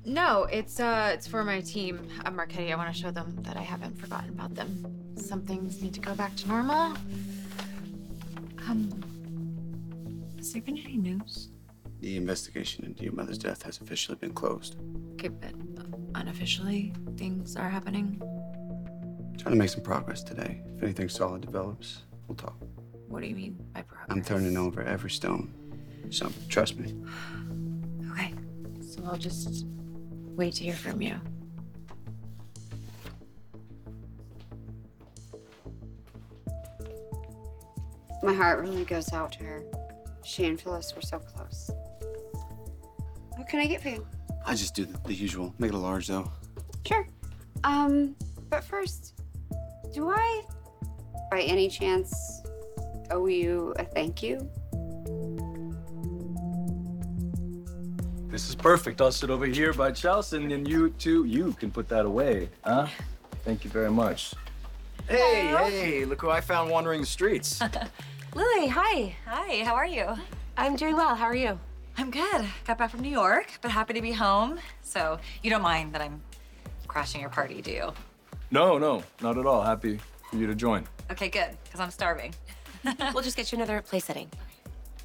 No, 0.07 0.45
it's 0.45 0.81
uh 0.81 1.13
it's 1.15 1.27
for 1.27 1.43
my 1.45 1.61
team 1.63 2.07
at 2.25 2.35
Marchetti. 2.35 2.73
I 2.73 2.77
want 2.77 2.95
to 2.95 3.01
show 3.01 3.11
them 3.11 3.39
that 3.43 3.57
I 3.57 3.63
haven't 3.63 3.97
forgotten 3.99 4.29
about 4.29 4.55
them. 4.55 4.85
Some 5.17 5.43
things 5.43 5.81
need 5.81 5.95
to 5.95 6.01
go 6.01 6.15
back 6.15 6.37
to 6.37 6.49
normal. 6.49 6.95
Um 8.69 9.03
has 10.37 10.53
there 10.53 10.61
been 10.61 10.77
any 10.77 10.99
news? 10.99 11.49
The 12.01 12.19
investigation 12.19 12.85
into 12.85 13.03
your 13.03 13.15
mother's 13.15 13.39
death 13.39 13.63
has 13.63 13.81
officially 13.81 14.17
been 14.17 14.35
closed. 14.35 14.77
Okay, 15.15 15.29
but 15.29 15.55
unofficially 16.15 16.93
things 17.17 17.57
are 17.57 17.71
happening. 17.71 18.21
Trying 19.39 19.55
to 19.55 19.59
make 19.59 19.71
some 19.71 19.83
progress 19.83 20.23
today. 20.23 20.63
If 20.77 20.83
anything 20.83 21.09
solid 21.09 21.41
develops, 21.41 22.03
we'll 22.29 22.37
talk. 22.37 22.57
What 23.09 23.23
do 23.23 23.27
you 23.27 23.35
mean 23.37 23.57
by 23.73 23.81
progress? 23.83 24.09
I'm 24.11 24.23
turning 24.23 24.59
over 24.59 24.83
every 24.83 25.11
stone. 25.11 25.55
So 26.15 26.31
trust 26.49 26.79
me. 26.79 26.95
Okay. 28.13 28.33
So 28.81 29.03
I'll 29.05 29.19
just 29.19 29.67
wait 30.37 30.55
to 30.55 30.63
hear 30.63 30.75
from 30.75 31.03
you. 31.03 31.17
My 38.23 38.33
heart 38.33 38.61
really 38.61 38.85
goes 38.85 39.13
out 39.13 39.33
to 39.33 39.43
her. 39.43 39.65
She 40.25 40.47
and 40.47 40.59
Phyllis 40.59 40.95
were 40.95 41.03
so 41.03 41.19
close. 41.19 41.69
What 43.37 43.49
can 43.49 43.59
I 43.59 43.67
get 43.67 43.83
for 43.83 43.89
you? 43.89 44.07
I 44.47 44.55
just 44.55 44.77
do 44.77 44.85
the, 44.85 44.97
the 45.09 45.15
usual. 45.15 45.53
Make 45.59 45.71
it 45.71 45.75
a 45.75 45.79
large 45.79 46.07
though. 46.07 46.31
Sure. 46.87 47.09
Um, 47.65 48.15
but 48.51 48.63
first, 48.63 49.21
do 49.93 50.11
I, 50.11 50.43
by 51.33 51.41
any 51.41 51.69
chance, 51.69 52.41
owe 53.11 53.27
you 53.27 53.75
a 53.81 53.85
thank 53.85 54.23
you? 54.23 54.49
This 58.35 58.49
is 58.49 58.57
perfect. 58.57 59.01
I'll 59.01 59.13
sit 59.13 59.31
over 59.31 59.47
here 59.47 59.73
by 59.73 59.93
Chelsea, 59.93 60.39
and 60.39 60.51
then 60.51 60.67
you 60.67 60.91
two, 60.99 61.25
you 61.25 61.53
can 61.53 61.71
put 61.71 61.89
that 61.89 62.05
away, 62.05 62.49
huh? 62.65 62.89
Thank 63.45 63.63
you 63.63 63.71
very 63.71 63.93
much. 63.93 64.35
Hey, 65.07 65.55
hey, 65.71 66.05
look 66.05 66.21
who 66.21 66.31
I 66.31 66.41
found 66.41 66.69
wandering 66.69 67.03
the 67.03 67.07
streets. 67.07 67.61
Lily, 68.35 68.67
hi. 68.67 69.15
Hi, 69.25 69.63
how 69.63 69.77
are 69.77 69.87
you? 69.87 70.17
I'm 70.57 70.75
doing 70.75 70.97
well. 70.97 71.15
How 71.15 71.27
are 71.27 71.37
you? 71.37 71.61
I'm 71.97 72.11
good. 72.11 72.45
Got 72.67 72.77
back 72.77 72.91
from 72.91 73.03
New 73.03 73.09
York, 73.09 73.53
but 73.63 73.71
happy 73.71 73.95
to 73.95 74.03
be 74.03 74.11
home. 74.11 74.59
So 74.83 75.21
you 75.45 75.49
don't 75.51 75.63
mind 75.63 75.93
that 75.93 76.03
I'm 76.03 76.21
crashing 76.89 77.21
your 77.21 77.31
party, 77.31 77.63
do 77.63 77.71
you? 77.71 77.93
No, 78.51 78.79
no, 78.79 79.05
not 79.23 79.39
at 79.39 79.47
all. 79.47 79.63
Happy 79.63 80.01
for 80.29 80.39
you 80.39 80.49
to 80.49 80.57
join. 80.57 80.89
Okay, 81.09 81.29
good, 81.29 81.57
because 81.63 81.79
I'm 81.79 81.93
starving. 81.93 82.35
we'll 83.15 83.23
just 83.23 83.37
get 83.37 83.53
you 83.53 83.59
another 83.59 83.81
place 83.81 84.07
setting. 84.07 84.29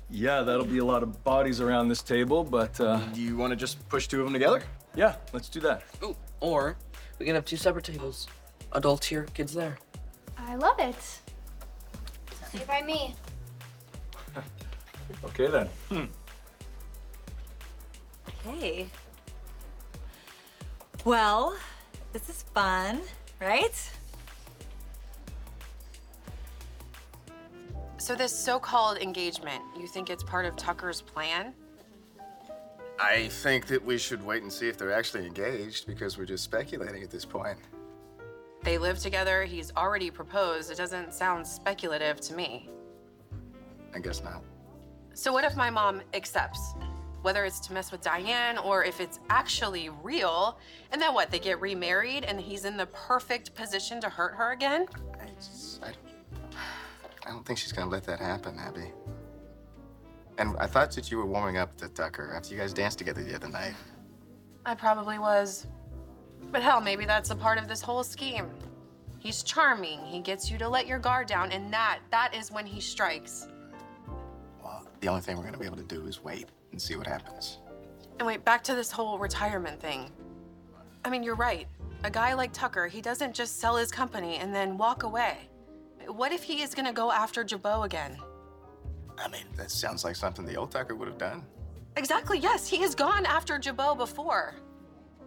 Yeah, 0.09 0.41
that'll 0.41 0.65
be 0.65 0.79
a 0.79 0.85
lot 0.85 1.03
of 1.03 1.23
bodies 1.23 1.61
around 1.61 1.87
this 1.89 2.01
table, 2.01 2.43
but 2.43 2.79
uh, 2.81 2.97
Do 3.13 3.21
you 3.21 3.37
want 3.37 3.51
to 3.51 3.55
just 3.55 3.87
push 3.89 4.07
two 4.07 4.19
of 4.19 4.25
them 4.25 4.33
together? 4.33 4.63
yeah, 4.95 5.15
let's 5.33 5.49
do 5.49 5.59
that. 5.61 5.83
Ooh, 6.03 6.15
or 6.39 6.75
we 7.19 7.25
can 7.25 7.35
have 7.35 7.45
two 7.45 7.57
separate 7.57 7.85
tables. 7.85 8.27
Adults 8.73 9.05
here, 9.07 9.27
kids 9.33 9.53
there. 9.53 9.77
I 10.37 10.55
love 10.55 10.79
it. 10.79 10.95
Stay 12.49 12.63
by 12.67 12.81
me. 12.81 13.15
Okay 15.25 15.47
then. 15.47 15.67
Hmm. 15.89 16.05
Hey. 18.43 18.87
Well, 21.05 21.55
this 22.13 22.29
is 22.29 22.43
fun, 22.53 22.99
right? 23.39 23.91
So 28.00 28.15
this 28.15 28.34
so-called 28.34 28.98
engagement, 29.00 29.62
you 29.77 29.86
think 29.86 30.10
it's 30.10 30.24
part 30.24 30.46
of 30.46 30.56
Tucker's 30.56 31.01
plan? 31.01 31.53
I 32.98 33.27
think 33.27 33.68
that 33.68 33.84
we 33.84 33.98
should 33.98 34.25
wait 34.25 34.41
and 34.41 34.51
see 34.51 34.70
if 34.70 34.77
they're 34.77 34.94
actually 34.94 35.25
engaged 35.25 35.86
because 35.86 36.18
we're 36.18 36.25
just 36.25 36.46
speculating 36.46 37.03
at 37.03 37.12
this 37.12 37.25
point. 37.25 37.58
They 38.63 38.77
live 38.77 39.00
together. 39.00 39.44
He's 39.44 39.74
already 39.75 40.10
proposed. 40.12 40.72
It 40.72 40.77
doesn't 40.77 41.13
sound 41.13 41.46
speculative 41.46 42.22
to 42.22 42.34
me. 42.34 42.70
I 43.94 44.00
guess 44.00 44.24
not. 44.24 44.44
So 45.13 45.34
what 45.34 45.44
if 45.44 45.58
my 45.58 45.70
mom 45.70 46.01
accepts? 46.13 46.74
Whether 47.22 47.44
it's 47.44 47.60
to 47.68 47.74
mess 47.74 47.91
with 47.91 48.00
Diane 48.00 48.58
or 48.58 48.86
if 48.86 49.01
it's 49.01 49.20
actually 49.29 49.89
real, 50.03 50.58
and 50.94 51.01
then 51.01 51.13
what? 51.13 51.32
They 51.32 51.39
get 51.39 51.60
remarried 51.60 52.24
and 52.24 52.39
he's 52.39 52.63
in 52.63 52.77
the 52.77 52.86
perfect 52.86 53.53
position 53.56 54.00
to 54.01 54.10
hurt 54.10 54.36
her 54.36 54.53
again? 54.53 54.86
I, 55.22 55.25
just, 55.36 55.84
I, 55.84 55.91
I 57.29 57.31
don't 57.31 57.45
think 57.45 57.59
she's 57.59 57.71
gonna 57.71 57.91
let 57.91 58.05
that 58.05 58.19
happen, 58.19 58.57
Abby. 58.57 58.91
And 60.39 60.57
I 60.57 60.65
thought 60.65 60.91
that 60.93 61.12
you 61.12 61.17
were 61.17 61.27
warming 61.27 61.57
up 61.57 61.77
to 61.77 61.88
Tucker 61.88 62.33
after 62.36 62.55
you 62.55 62.59
guys 62.59 62.74
danced 62.74 62.98
together 62.98 63.21
the 63.21 63.36
other 63.36 63.48
night. 63.48 63.75
I 64.65 64.74
probably 64.74 65.19
was. 65.19 65.67
But 66.51 66.63
hell, 66.63 66.81
maybe 66.81 67.05
that's 67.05 67.29
a 67.29 67.36
part 67.36 67.59
of 67.59 67.67
this 67.67 67.81
whole 67.81 68.03
scheme. 68.03 68.50
He's 69.19 69.43
charming. 69.43 70.00
He 70.05 70.21
gets 70.21 70.50
you 70.50 70.57
to 70.57 70.67
let 70.67 70.88
your 70.88 70.98
guard 70.98 71.27
down, 71.27 71.51
and 71.51 71.71
that 71.71 72.00
that 72.09 72.33
is 72.33 72.51
when 72.51 72.65
he 72.65 72.81
strikes. 72.81 73.48
Well, 74.63 74.88
the 75.00 75.07
only 75.07 75.21
thing 75.21 75.38
we're 75.38 75.43
gonna 75.43 75.59
be 75.59 75.67
able 75.67 75.77
to 75.77 75.83
do 75.83 76.07
is 76.07 76.24
wait 76.24 76.48
and 76.71 76.81
see 76.81 76.95
what 76.95 77.05
happens. 77.05 77.59
And 78.17 78.25
wait, 78.25 78.43
back 78.43 78.63
to 78.63 78.74
this 78.74 78.89
whole 78.89 79.19
retirement 79.19 79.79
thing. 79.79 80.09
I 81.05 81.12
mean, 81.12 81.21
you're 81.21 81.36
right. 81.36 81.67
A 82.03 82.09
guy 82.09 82.33
like 82.33 82.53
Tucker, 82.53 82.88
he 82.88 83.01
doesn't 83.01 83.36
just 83.36 83.59
sell 83.59 83.75
his 83.75 83.91
company 83.91 84.38
and 84.38 84.55
then 84.55 84.79
walk 84.79 85.03
away. 85.03 85.50
What 86.09 86.31
if 86.31 86.43
he 86.43 86.61
is 86.61 86.73
gonna 86.73 86.93
go 86.93 87.11
after 87.11 87.43
Jabot 87.43 87.85
again? 87.85 88.17
I 89.17 89.27
mean, 89.27 89.43
that 89.57 89.69
sounds 89.69 90.03
like 90.03 90.15
something 90.15 90.45
the 90.45 90.55
old 90.55 90.71
Tucker 90.71 90.95
would 90.95 91.07
have 91.07 91.17
done. 91.17 91.43
Exactly, 91.97 92.39
yes. 92.39 92.67
He 92.67 92.77
has 92.77 92.95
gone 92.95 93.25
after 93.25 93.59
Jabot 93.59 93.97
before. 93.97 94.55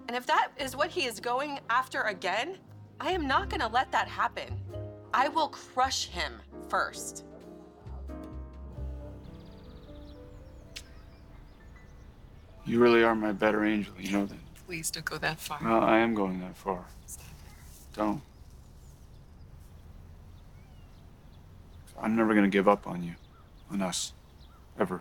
And 0.08 0.16
if 0.16 0.26
that 0.26 0.48
is 0.58 0.74
what 0.74 0.90
he 0.90 1.04
is 1.04 1.20
going 1.20 1.60
after 1.70 2.02
again, 2.02 2.58
I 3.00 3.12
am 3.12 3.28
not 3.28 3.48
gonna 3.48 3.68
let 3.68 3.92
that 3.92 4.08
happen. 4.08 4.60
I 5.14 5.28
will 5.28 5.48
crush 5.48 6.06
him 6.06 6.32
first. 6.68 7.24
You 12.64 12.78
really 12.78 13.02
are 13.02 13.14
my 13.14 13.32
better 13.32 13.64
angel, 13.64 13.94
you 13.98 14.12
know 14.12 14.26
that. 14.26 14.38
Please 14.66 14.90
don't 14.90 15.04
go 15.04 15.18
that 15.18 15.38
far. 15.38 15.58
Well, 15.62 15.82
I 15.82 15.98
am 15.98 16.14
going 16.14 16.40
that 16.40 16.56
far. 16.56 16.84
Don't. 17.94 18.22
I'm 22.02 22.16
never 22.16 22.34
gonna 22.34 22.48
give 22.48 22.66
up 22.66 22.88
on 22.88 23.04
you, 23.04 23.14
on 23.70 23.80
us, 23.80 24.12
ever. 24.78 25.00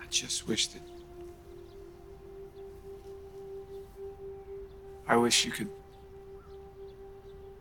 I 0.00 0.04
just 0.10 0.46
wish 0.46 0.66
that. 0.68 0.82
I 5.08 5.16
wish 5.16 5.46
you 5.46 5.52
could 5.52 5.70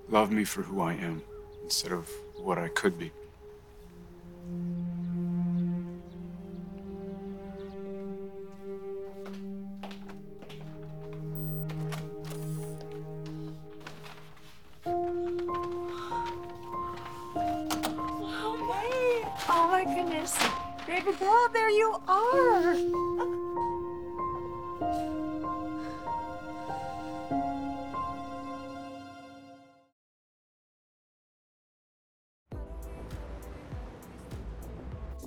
love 0.10 0.32
me 0.32 0.44
for 0.44 0.62
who 0.64 0.82
I 0.82 0.94
am 0.94 1.22
instead 1.64 1.94
of 1.94 2.10
what 2.36 2.58
I 2.58 2.68
could 2.68 3.00
be. 3.00 3.12
Baby 21.06 21.18
there 21.52 21.70
you 21.70 21.98
are. 22.08 22.72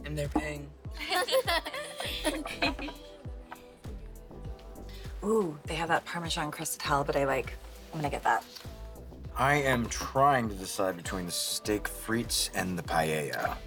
And 0.04 0.16
they're 0.16 0.28
paying. 0.28 0.70
Ooh, 5.24 5.58
they 5.66 5.74
have 5.74 5.88
that 5.88 6.06
Parmesan 6.06 6.50
crusted 6.50 6.80
halibut 6.80 7.16
I 7.16 7.24
like. 7.26 7.52
I'm 7.92 7.98
gonna 8.00 8.08
get 8.08 8.22
that. 8.22 8.42
I 9.36 9.56
am 9.56 9.86
trying 9.90 10.48
to 10.48 10.54
decide 10.54 10.96
between 10.96 11.26
the 11.26 11.32
steak 11.32 11.84
frites 11.84 12.48
and 12.54 12.78
the 12.78 12.82
paella. 12.82 13.58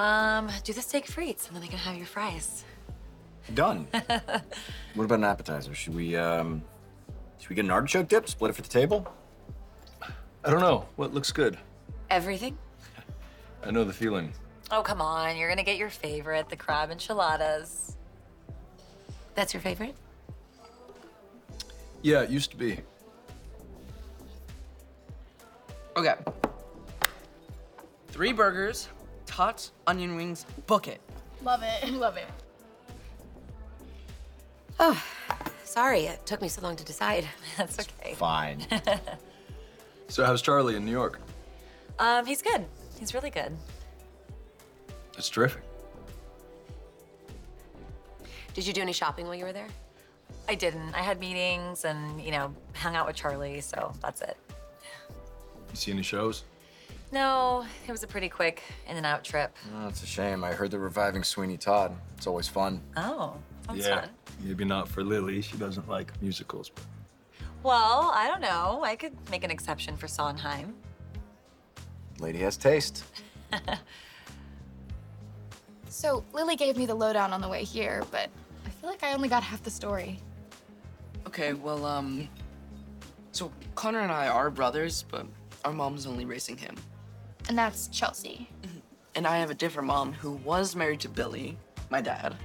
Um, 0.00 0.50
do 0.64 0.72
the 0.72 0.80
steak 0.80 1.06
frites, 1.06 1.46
and 1.46 1.56
then 1.56 1.62
I 1.62 1.66
can 1.66 1.78
have 1.78 1.94
your 1.94 2.06
fries. 2.06 2.64
Done. 3.52 3.86
what 4.94 5.04
about 5.04 5.18
an 5.18 5.24
appetizer? 5.24 5.74
Should 5.74 5.94
we 5.94 6.16
um 6.16 6.62
should 7.38 7.50
we 7.50 7.56
get 7.56 7.66
an 7.66 7.70
artichoke 7.70 8.08
dip? 8.08 8.26
Split 8.26 8.48
it 8.48 8.54
for 8.54 8.62
the 8.62 8.68
table? 8.68 9.06
I 10.42 10.50
don't 10.50 10.60
know. 10.60 10.86
What 10.96 11.12
looks 11.12 11.32
good? 11.32 11.58
Everything? 12.08 12.56
I 13.62 13.72
know 13.72 13.84
the 13.84 13.92
feeling. 13.92 14.32
Oh, 14.70 14.80
come 14.80 15.02
on. 15.02 15.36
You're 15.36 15.50
gonna 15.50 15.62
get 15.62 15.76
your 15.76 15.90
favorite, 15.90 16.48
the 16.48 16.56
crab 16.56 16.90
enchiladas. 16.90 17.98
That's 19.34 19.52
your 19.52 19.60
favorite? 19.60 19.94
Yeah, 22.00 22.22
it 22.22 22.30
used 22.30 22.52
to 22.52 22.56
be. 22.56 22.80
Okay. 25.94 26.14
Three 28.08 28.32
burgers, 28.32 28.88
tots, 29.40 29.72
onion 29.86 30.14
rings, 30.16 30.44
book 30.66 30.86
it. 30.86 31.00
Love 31.42 31.62
it. 31.62 31.90
Love 31.94 32.18
it. 32.18 32.26
Oh, 34.78 35.02
sorry 35.64 36.00
it 36.00 36.26
took 36.26 36.42
me 36.42 36.48
so 36.48 36.60
long 36.60 36.76
to 36.76 36.84
decide. 36.84 37.26
That's 37.56 37.78
okay. 37.78 38.14
Fine. 38.14 38.66
So 40.08 40.24
how's 40.24 40.42
Charlie 40.42 40.74
in 40.74 40.84
New 40.84 40.90
York? 40.90 41.20
Um, 42.00 42.26
he's 42.26 42.42
good. 42.42 42.66
He's 42.98 43.14
really 43.14 43.30
good. 43.30 43.56
That's 45.12 45.28
terrific. 45.28 45.62
Did 48.52 48.66
you 48.66 48.72
do 48.72 48.80
any 48.80 48.92
shopping 48.92 49.26
while 49.26 49.36
you 49.36 49.44
were 49.44 49.52
there? 49.52 49.68
I 50.48 50.56
didn't. 50.56 50.96
I 50.96 51.02
had 51.02 51.20
meetings 51.20 51.84
and, 51.84 52.20
you 52.20 52.32
know, 52.32 52.52
hung 52.74 52.96
out 52.96 53.06
with 53.06 53.14
Charlie, 53.14 53.60
so 53.60 53.92
that's 54.02 54.20
it. 54.20 54.36
You 55.70 55.76
see 55.76 55.92
any 55.92 56.02
shows? 56.02 56.42
No, 57.12 57.66
it 57.86 57.90
was 57.90 58.02
a 58.02 58.06
pretty 58.06 58.28
quick 58.28 58.62
in 58.88 58.96
and 58.96 59.04
out 59.04 59.24
trip. 59.24 59.56
Oh, 59.76 59.88
it's 59.88 60.02
a 60.02 60.06
shame. 60.06 60.44
I 60.44 60.52
heard 60.52 60.70
they're 60.70 60.78
reviving 60.80 61.24
Sweeney 61.24 61.56
Todd. 61.56 61.96
It's 62.16 62.26
always 62.26 62.46
fun. 62.46 62.80
Oh, 62.96 63.36
sounds 63.66 63.86
yeah. 63.86 64.02
fun. 64.02 64.10
Maybe 64.42 64.64
not 64.64 64.88
for 64.88 65.02
Lily. 65.02 65.42
She 65.42 65.56
doesn't 65.56 65.88
like 65.88 66.12
musicals. 66.22 66.70
But 66.70 66.84
Well, 67.62 68.12
I 68.14 68.28
don't 68.28 68.40
know. 68.40 68.82
I 68.84 68.94
could 68.96 69.12
make 69.30 69.42
an 69.44 69.50
exception 69.50 69.96
for 69.96 70.06
Sondheim. 70.06 70.74
Lady 72.18 72.38
has 72.38 72.56
taste. 72.56 73.04
So 75.90 76.24
Lily 76.32 76.54
gave 76.54 76.76
me 76.76 76.86
the 76.86 76.94
lowdown 76.94 77.32
on 77.32 77.40
the 77.40 77.48
way 77.48 77.64
here, 77.64 78.04
but 78.12 78.30
I 78.64 78.70
feel 78.70 78.88
like 78.88 79.02
I 79.02 79.12
only 79.12 79.28
got 79.28 79.42
half 79.42 79.62
the 79.62 79.70
story. 79.70 80.20
Okay, 81.26 81.52
well, 81.52 81.84
um. 81.84 82.28
So 83.32 83.50
Connor 83.74 84.00
and 84.00 84.12
I 84.12 84.28
are 84.28 84.50
brothers, 84.50 85.04
but 85.10 85.26
our 85.64 85.72
mom's 85.72 86.06
only 86.06 86.24
raising 86.24 86.56
him. 86.56 86.76
And 87.48 87.58
that's 87.58 87.88
Chelsea. 87.88 88.48
Mm-hmm. 88.62 88.78
And 89.16 89.26
I 89.26 89.38
have 89.38 89.50
a 89.50 89.54
different 89.54 89.88
mom 89.88 90.12
who 90.12 90.32
was 90.32 90.76
married 90.76 91.00
to 91.00 91.08
Billy, 91.08 91.58
my 91.90 92.00
dad. 92.00 92.36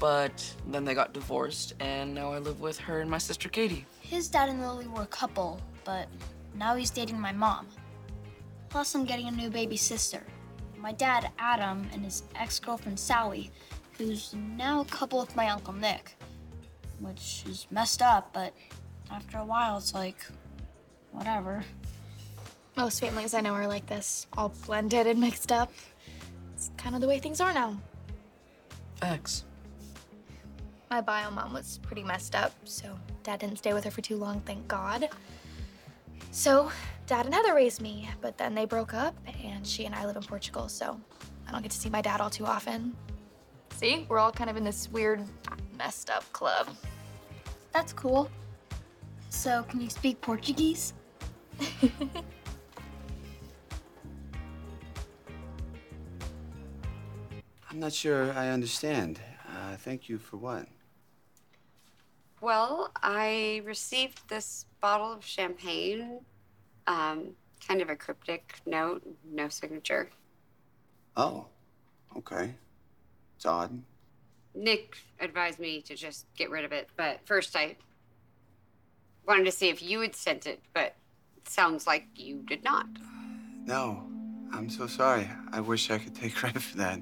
But 0.00 0.44
then 0.68 0.84
they 0.84 0.92
got 0.92 1.12
divorced, 1.12 1.74
and 1.80 2.14
now 2.14 2.32
I 2.32 2.38
live 2.38 2.60
with 2.60 2.78
her 2.80 3.00
and 3.00 3.10
my 3.10 3.18
sister 3.18 3.48
Katie. 3.48 3.86
His 4.00 4.28
dad 4.28 4.48
and 4.48 4.60
Lily 4.60 4.86
were 4.86 5.02
a 5.02 5.06
couple, 5.06 5.60
but 5.84 6.08
now 6.54 6.74
he's 6.74 6.90
dating 6.90 7.18
my 7.18 7.32
mom. 7.32 7.68
Plus, 8.68 8.94
I'm 8.94 9.04
getting 9.04 9.28
a 9.28 9.30
new 9.30 9.50
baby 9.50 9.76
sister. 9.76 10.22
My 10.76 10.92
dad, 10.92 11.30
Adam, 11.38 11.88
and 11.92 12.04
his 12.04 12.24
ex 12.34 12.58
girlfriend, 12.58 12.98
Sally, 12.98 13.50
who's 13.96 14.34
now 14.34 14.80
a 14.80 14.84
couple 14.86 15.20
with 15.20 15.34
my 15.36 15.48
Uncle 15.48 15.72
Nick. 15.72 16.16
Which 17.00 17.44
is 17.48 17.66
messed 17.70 18.02
up, 18.02 18.32
but 18.32 18.52
after 19.10 19.38
a 19.38 19.44
while, 19.44 19.78
it's 19.78 19.94
like, 19.94 20.18
whatever. 21.12 21.64
Most 22.76 22.98
families 22.98 23.34
I 23.34 23.40
know 23.40 23.52
are 23.54 23.68
like 23.68 23.86
this, 23.86 24.26
all 24.36 24.52
blended 24.66 25.06
and 25.06 25.20
mixed 25.20 25.52
up. 25.52 25.72
It's 26.54 26.70
kind 26.76 26.96
of 26.96 27.00
the 27.00 27.06
way 27.06 27.20
things 27.20 27.40
are 27.40 27.52
now. 27.52 27.78
Facts. 28.96 29.44
My 30.90 31.00
bio 31.00 31.30
mom 31.30 31.52
was 31.52 31.78
pretty 31.82 32.02
messed 32.02 32.34
up, 32.34 32.52
so 32.64 32.98
dad 33.22 33.38
didn't 33.40 33.58
stay 33.58 33.72
with 33.72 33.84
her 33.84 33.90
for 33.92 34.00
too 34.00 34.16
long, 34.16 34.40
thank 34.40 34.66
God. 34.66 35.08
So, 36.32 36.70
dad 37.06 37.26
and 37.26 37.34
Heather 37.34 37.54
raised 37.54 37.80
me, 37.80 38.08
but 38.20 38.36
then 38.38 38.56
they 38.56 38.64
broke 38.64 38.92
up, 38.92 39.14
and 39.44 39.64
she 39.64 39.84
and 39.84 39.94
I 39.94 40.04
live 40.04 40.16
in 40.16 40.22
Portugal, 40.22 40.68
so 40.68 41.00
I 41.46 41.52
don't 41.52 41.62
get 41.62 41.70
to 41.70 41.78
see 41.78 41.90
my 41.90 42.02
dad 42.02 42.20
all 42.20 42.30
too 42.30 42.44
often. 42.44 42.96
See, 43.76 44.04
we're 44.08 44.18
all 44.18 44.32
kind 44.32 44.50
of 44.50 44.56
in 44.56 44.64
this 44.64 44.88
weird, 44.90 45.22
messed 45.78 46.10
up 46.10 46.30
club. 46.32 46.68
That's 47.72 47.92
cool. 47.92 48.28
So, 49.30 49.64
can 49.68 49.80
you 49.80 49.90
speak 49.90 50.20
Portuguese? 50.20 50.92
I'm 57.74 57.80
not 57.80 57.92
sure 57.92 58.32
I 58.34 58.50
understand. 58.50 59.18
Uh, 59.48 59.74
thank 59.74 60.08
you 60.08 60.16
for 60.16 60.36
what? 60.36 60.68
Well, 62.40 62.92
I 63.02 63.62
received 63.64 64.28
this 64.28 64.66
bottle 64.80 65.12
of 65.12 65.24
champagne, 65.24 66.20
um, 66.86 67.30
kind 67.66 67.82
of 67.82 67.90
a 67.90 67.96
cryptic 67.96 68.60
note, 68.64 69.02
no 69.28 69.48
signature. 69.48 70.08
Oh, 71.16 71.46
okay. 72.16 72.54
It's 73.34 73.44
odd. 73.44 73.82
Nick 74.54 74.96
advised 75.18 75.58
me 75.58 75.80
to 75.82 75.96
just 75.96 76.26
get 76.36 76.50
rid 76.50 76.64
of 76.64 76.70
it, 76.70 76.88
but 76.96 77.18
first 77.24 77.56
I 77.56 77.74
wanted 79.26 79.46
to 79.46 79.52
see 79.52 79.68
if 79.68 79.82
you 79.82 80.00
had 80.00 80.14
sent 80.14 80.46
it, 80.46 80.60
but 80.74 80.94
it 81.38 81.48
sounds 81.48 81.88
like 81.88 82.06
you 82.14 82.44
did 82.46 82.62
not. 82.62 82.86
No, 83.66 84.04
I'm 84.52 84.70
so 84.70 84.86
sorry. 84.86 85.28
I 85.50 85.58
wish 85.58 85.90
I 85.90 85.98
could 85.98 86.14
take 86.14 86.34
credit 86.36 86.62
for 86.62 86.76
that. 86.76 87.00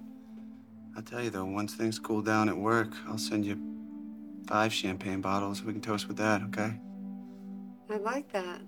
I'll 0.97 1.03
tell 1.03 1.23
you 1.23 1.31
though, 1.31 1.45
once 1.45 1.75
things 1.75 1.99
cool 1.99 2.23
down 2.23 2.49
at 2.49 2.57
work, 2.57 2.93
I'll 3.09 3.19
send 3.19 3.45
you 3.47 3.59
five 4.47 4.73
champagne 4.73 5.21
bottles. 5.21 5.63
We 5.63 5.73
can 5.73 5.81
toast 5.81 6.09
with 6.09 6.17
that, 6.19 6.43
okay? 6.43 6.79
I 7.91 7.97
like 7.99 8.33
that. 8.33 8.61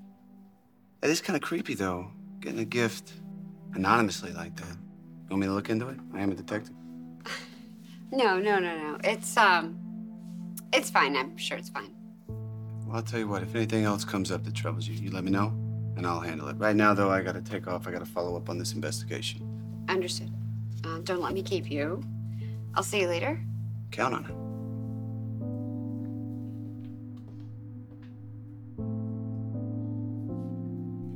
It 1.02 1.10
is 1.10 1.20
kind 1.20 1.36
of 1.36 1.42
creepy, 1.42 1.74
though, 1.74 2.10
getting 2.40 2.60
a 2.60 2.64
gift 2.64 3.12
anonymously 3.74 4.32
like 4.32 4.56
that. 4.56 4.76
You 4.76 5.30
want 5.30 5.40
me 5.40 5.46
to 5.46 5.52
look 5.52 5.68
into 5.68 5.88
it? 5.88 5.98
I 6.14 6.20
am 6.20 6.30
a 6.32 6.34
detective. 6.34 6.74
No, 8.12 8.38
no, 8.38 8.60
no, 8.60 8.76
no. 8.76 8.98
It's 9.02 9.36
um, 9.36 9.76
it's 10.72 10.88
fine. 10.88 11.16
I'm 11.16 11.36
sure 11.36 11.56
it's 11.56 11.70
fine. 11.70 11.92
Well, 12.86 12.96
I'll 12.96 13.02
tell 13.02 13.18
you 13.18 13.26
what, 13.26 13.42
if 13.42 13.56
anything 13.56 13.82
else 13.82 14.04
comes 14.04 14.30
up 14.30 14.44
that 14.44 14.54
troubles 14.54 14.86
you, 14.86 14.94
you 14.94 15.10
let 15.10 15.24
me 15.24 15.32
know, 15.32 15.48
and 15.96 16.06
I'll 16.06 16.20
handle 16.20 16.46
it. 16.46 16.56
Right 16.56 16.76
now, 16.76 16.94
though, 16.94 17.10
I 17.10 17.22
gotta 17.22 17.40
take 17.40 17.66
off. 17.66 17.88
I 17.88 17.90
gotta 17.90 18.04
follow 18.06 18.36
up 18.36 18.48
on 18.48 18.56
this 18.56 18.72
investigation. 18.72 19.84
Understood. 19.88 20.30
Uh, 20.84 20.98
don't 20.98 21.20
let 21.22 21.32
me 21.34 21.42
keep 21.42 21.68
you. 21.68 22.04
I'll 22.76 22.82
see 22.82 23.00
you 23.00 23.08
later. 23.08 23.40
Count 23.90 24.14
on 24.14 24.24
it. 24.24 24.34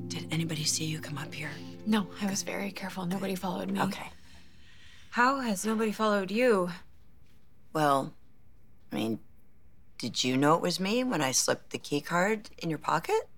Did 0.08 0.32
anybody 0.32 0.64
see 0.64 0.84
you 0.84 1.00
come 1.00 1.18
up 1.18 1.34
here? 1.34 1.50
No, 1.86 2.06
I 2.22 2.26
was 2.26 2.42
very 2.42 2.70
careful. 2.70 3.06
Nobody 3.06 3.34
followed 3.34 3.70
me. 3.70 3.80
Okay. 3.80 4.10
How 5.10 5.40
has 5.40 5.64
nobody 5.66 5.90
followed 5.90 6.30
you? 6.30 6.70
Well, 7.72 8.12
I 8.92 8.96
mean, 8.96 9.18
did 9.98 10.22
you 10.22 10.36
know 10.36 10.54
it 10.54 10.62
was 10.62 10.78
me 10.78 11.02
when 11.02 11.20
I 11.20 11.32
slipped 11.32 11.70
the 11.70 11.78
key 11.78 12.00
card 12.00 12.50
in 12.58 12.70
your 12.70 12.78
pocket? 12.78 13.28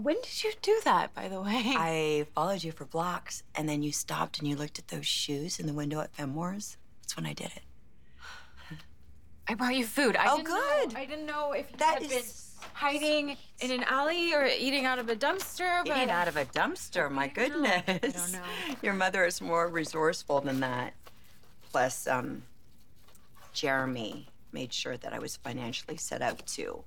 When 0.00 0.14
did 0.22 0.44
you 0.44 0.52
do 0.62 0.80
that, 0.84 1.12
by 1.12 1.26
the 1.26 1.40
way? 1.42 1.60
I 1.76 2.26
followed 2.32 2.62
you 2.62 2.70
for 2.70 2.84
blocks, 2.84 3.42
and 3.56 3.68
then 3.68 3.82
you 3.82 3.90
stopped 3.90 4.38
and 4.38 4.46
you 4.46 4.54
looked 4.54 4.78
at 4.78 4.86
those 4.88 5.06
shoes 5.06 5.58
in 5.58 5.66
the 5.66 5.72
window 5.72 5.98
at 6.00 6.12
Fenmore's. 6.14 6.76
That's 7.02 7.16
when 7.16 7.26
I 7.26 7.32
did 7.32 7.46
it. 7.56 7.62
I 9.48 9.54
brought 9.54 9.74
you 9.74 9.84
food. 9.84 10.14
I 10.14 10.26
Oh, 10.28 10.36
didn't 10.36 10.46
good. 10.46 10.92
Know, 10.92 11.00
I 11.00 11.04
didn't 11.04 11.26
know 11.26 11.50
if 11.52 11.68
you 11.72 11.76
That 11.78 12.02
had 12.02 12.12
is 12.12 12.54
been 12.60 12.68
hiding 12.74 13.36
in 13.58 13.70
an 13.72 13.82
alley 13.88 14.32
or 14.34 14.46
eating 14.46 14.84
out 14.84 15.00
of 15.00 15.08
a 15.08 15.16
dumpster. 15.16 15.84
But 15.84 15.96
Eating 15.96 16.10
out 16.10 16.28
of 16.28 16.36
a 16.36 16.44
dumpster, 16.44 17.10
my 17.10 17.26
goodness. 17.26 17.82
I 17.88 17.98
don't 17.98 18.32
know. 18.32 18.76
Your 18.82 18.94
mother 18.94 19.24
is 19.24 19.40
more 19.40 19.66
resourceful 19.66 20.40
than 20.42 20.60
that. 20.60 20.92
Plus, 21.72 22.06
um, 22.06 22.42
Jeremy 23.52 24.28
made 24.52 24.72
sure 24.72 24.96
that 24.96 25.12
I 25.12 25.18
was 25.18 25.36
financially 25.38 25.96
set 25.96 26.22
up 26.22 26.46
to 26.46 26.84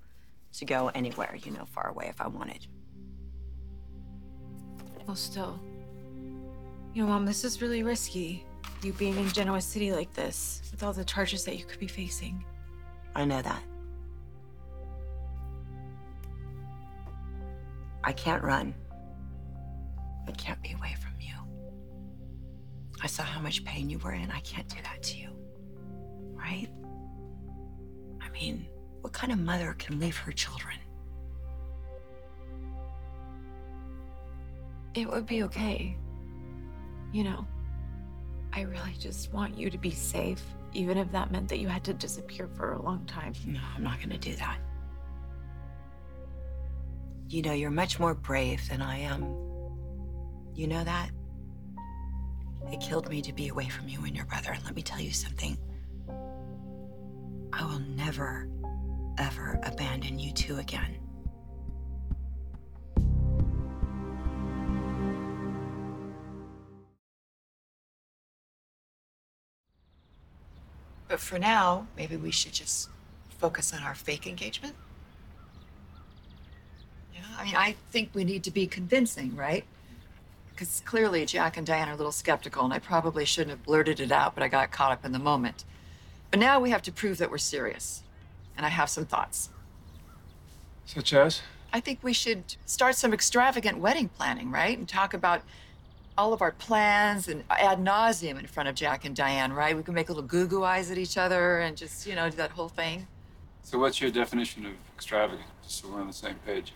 to 0.53 0.65
go 0.65 0.89
anywhere, 0.95 1.37
you 1.43 1.51
know, 1.51 1.65
far 1.65 1.89
away 1.89 2.07
if 2.07 2.21
I 2.21 2.27
wanted. 2.27 2.67
Well, 5.07 5.15
still. 5.15 5.59
You 6.93 7.03
know, 7.03 7.09
Mom, 7.09 7.25
this 7.25 7.43
is 7.43 7.61
really 7.61 7.83
risky. 7.83 8.45
You 8.83 8.93
being 8.93 9.17
in 9.17 9.27
Genoa 9.29 9.61
City 9.61 9.91
like 9.91 10.13
this, 10.13 10.61
with 10.71 10.83
all 10.83 10.93
the 10.93 11.05
charges 11.05 11.43
that 11.45 11.57
you 11.57 11.65
could 11.65 11.79
be 11.79 11.87
facing. 11.87 12.43
I 13.15 13.25
know 13.25 13.41
that. 13.41 13.63
I 18.03 18.11
can't 18.11 18.43
run. 18.43 18.73
I 20.27 20.31
can't 20.31 20.61
be 20.63 20.71
away 20.73 20.95
from 21.01 21.13
you. 21.19 21.33
I 23.03 23.07
saw 23.07 23.23
how 23.23 23.39
much 23.39 23.63
pain 23.63 23.89
you 23.89 23.99
were 23.99 24.13
in. 24.13 24.31
I 24.31 24.39
can't 24.39 24.67
do 24.67 24.77
that 24.83 25.03
to 25.03 25.17
you. 25.17 25.29
Right? 26.33 26.67
I 28.21 28.29
mean, 28.29 28.67
what 29.01 29.13
kind 29.13 29.31
of 29.31 29.39
mother 29.39 29.75
can 29.77 29.99
leave 29.99 30.17
her 30.17 30.31
children? 30.31 30.77
It 34.93 35.09
would 35.09 35.25
be 35.25 35.43
okay. 35.43 35.97
You 37.13 37.23
know, 37.23 37.47
I 38.53 38.61
really 38.61 38.95
just 38.99 39.31
want 39.31 39.57
you 39.57 39.69
to 39.69 39.77
be 39.77 39.91
safe, 39.91 40.43
even 40.73 40.97
if 40.97 41.11
that 41.11 41.31
meant 41.31 41.47
that 41.49 41.59
you 41.59 41.67
had 41.67 41.83
to 41.85 41.93
disappear 41.93 42.47
for 42.47 42.73
a 42.73 42.81
long 42.81 43.05
time. 43.05 43.33
No, 43.45 43.59
I'm 43.75 43.83
not 43.83 43.99
to 44.01 44.17
do 44.17 44.35
that. 44.35 44.59
You 47.29 47.41
know, 47.41 47.53
you're 47.53 47.71
much 47.71 47.97
more 47.97 48.13
brave 48.13 48.67
than 48.67 48.81
I 48.81 48.97
am. 48.99 49.23
You 50.53 50.67
know 50.67 50.83
that? 50.83 51.11
It 52.69 52.81
killed 52.81 53.09
me 53.09 53.21
to 53.21 53.33
be 53.33 53.47
away 53.47 53.69
from 53.69 53.87
you 53.87 54.03
and 54.03 54.15
your 54.15 54.25
brother. 54.25 54.51
And 54.51 54.63
let 54.65 54.75
me 54.75 54.81
tell 54.81 54.99
you 54.99 55.11
something 55.11 55.57
I 57.53 57.65
will 57.65 57.79
never, 57.79 58.49
ever 59.17 59.59
abandon 59.63 60.19
you 60.19 60.33
two 60.33 60.57
again. 60.57 60.97
But 71.11 71.19
for 71.19 71.37
now, 71.37 71.87
maybe 71.97 72.15
we 72.15 72.31
should 72.31 72.53
just 72.53 72.87
focus 73.37 73.73
on 73.73 73.83
our 73.83 73.93
fake 73.93 74.25
engagement. 74.27 74.75
Yeah, 77.13 77.19
I 77.37 77.43
mean, 77.43 77.55
I 77.57 77.75
think 77.91 78.11
we 78.13 78.23
need 78.23 78.45
to 78.45 78.51
be 78.51 78.65
convincing, 78.65 79.35
right? 79.35 79.65
Because 80.51 80.81
clearly 80.85 81.25
Jack 81.25 81.57
and 81.57 81.67
Diane 81.67 81.89
are 81.89 81.95
a 81.95 81.97
little 81.97 82.13
skeptical, 82.13 82.63
and 82.63 82.73
I 82.73 82.79
probably 82.79 83.25
shouldn't 83.25 83.49
have 83.49 83.63
blurted 83.63 83.99
it 83.99 84.09
out, 84.09 84.35
but 84.35 84.41
I 84.41 84.47
got 84.47 84.71
caught 84.71 84.93
up 84.93 85.03
in 85.03 85.11
the 85.11 85.19
moment. 85.19 85.65
But 86.29 86.39
now 86.39 86.61
we 86.61 86.69
have 86.69 86.81
to 86.83 86.93
prove 86.93 87.17
that 87.17 87.29
we're 87.29 87.39
serious. 87.39 88.03
And 88.55 88.65
I 88.65 88.69
have 88.69 88.89
some 88.89 89.05
thoughts. 89.05 89.49
Such 90.85 91.11
as? 91.11 91.41
I 91.73 91.81
think 91.81 91.99
we 92.03 92.13
should 92.13 92.55
start 92.65 92.95
some 92.95 93.13
extravagant 93.13 93.79
wedding 93.79 94.07
planning, 94.07 94.49
right? 94.49 94.77
And 94.77 94.87
talk 94.87 95.13
about 95.13 95.41
all 96.17 96.33
of 96.33 96.41
our 96.41 96.51
plans 96.51 97.27
and 97.27 97.43
ad 97.49 97.79
nauseum 97.79 98.39
in 98.39 98.45
front 98.45 98.69
of 98.69 98.75
Jack 98.75 99.05
and 99.05 99.15
Diane, 99.15 99.53
right? 99.53 99.75
We 99.75 99.83
can 99.83 99.93
make 99.93 100.09
little 100.09 100.23
goo 100.23 100.47
goo 100.47 100.63
eyes 100.63 100.91
at 100.91 100.97
each 100.97 101.17
other 101.17 101.59
and 101.59 101.77
just, 101.77 102.05
you 102.05 102.15
know, 102.15 102.29
do 102.29 102.37
that 102.37 102.51
whole 102.51 102.69
thing. 102.69 103.07
So, 103.63 103.79
what's 103.79 104.01
your 104.01 104.11
definition 104.11 104.65
of 104.65 104.73
extravagant? 104.95 105.47
Just 105.63 105.81
so 105.81 105.89
we're 105.89 106.01
on 106.01 106.07
the 106.07 106.13
same 106.13 106.35
page. 106.45 106.73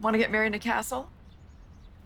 Want 0.00 0.14
to 0.14 0.18
get 0.18 0.30
married 0.30 0.48
in 0.48 0.54
a 0.54 0.58
castle? 0.58 1.08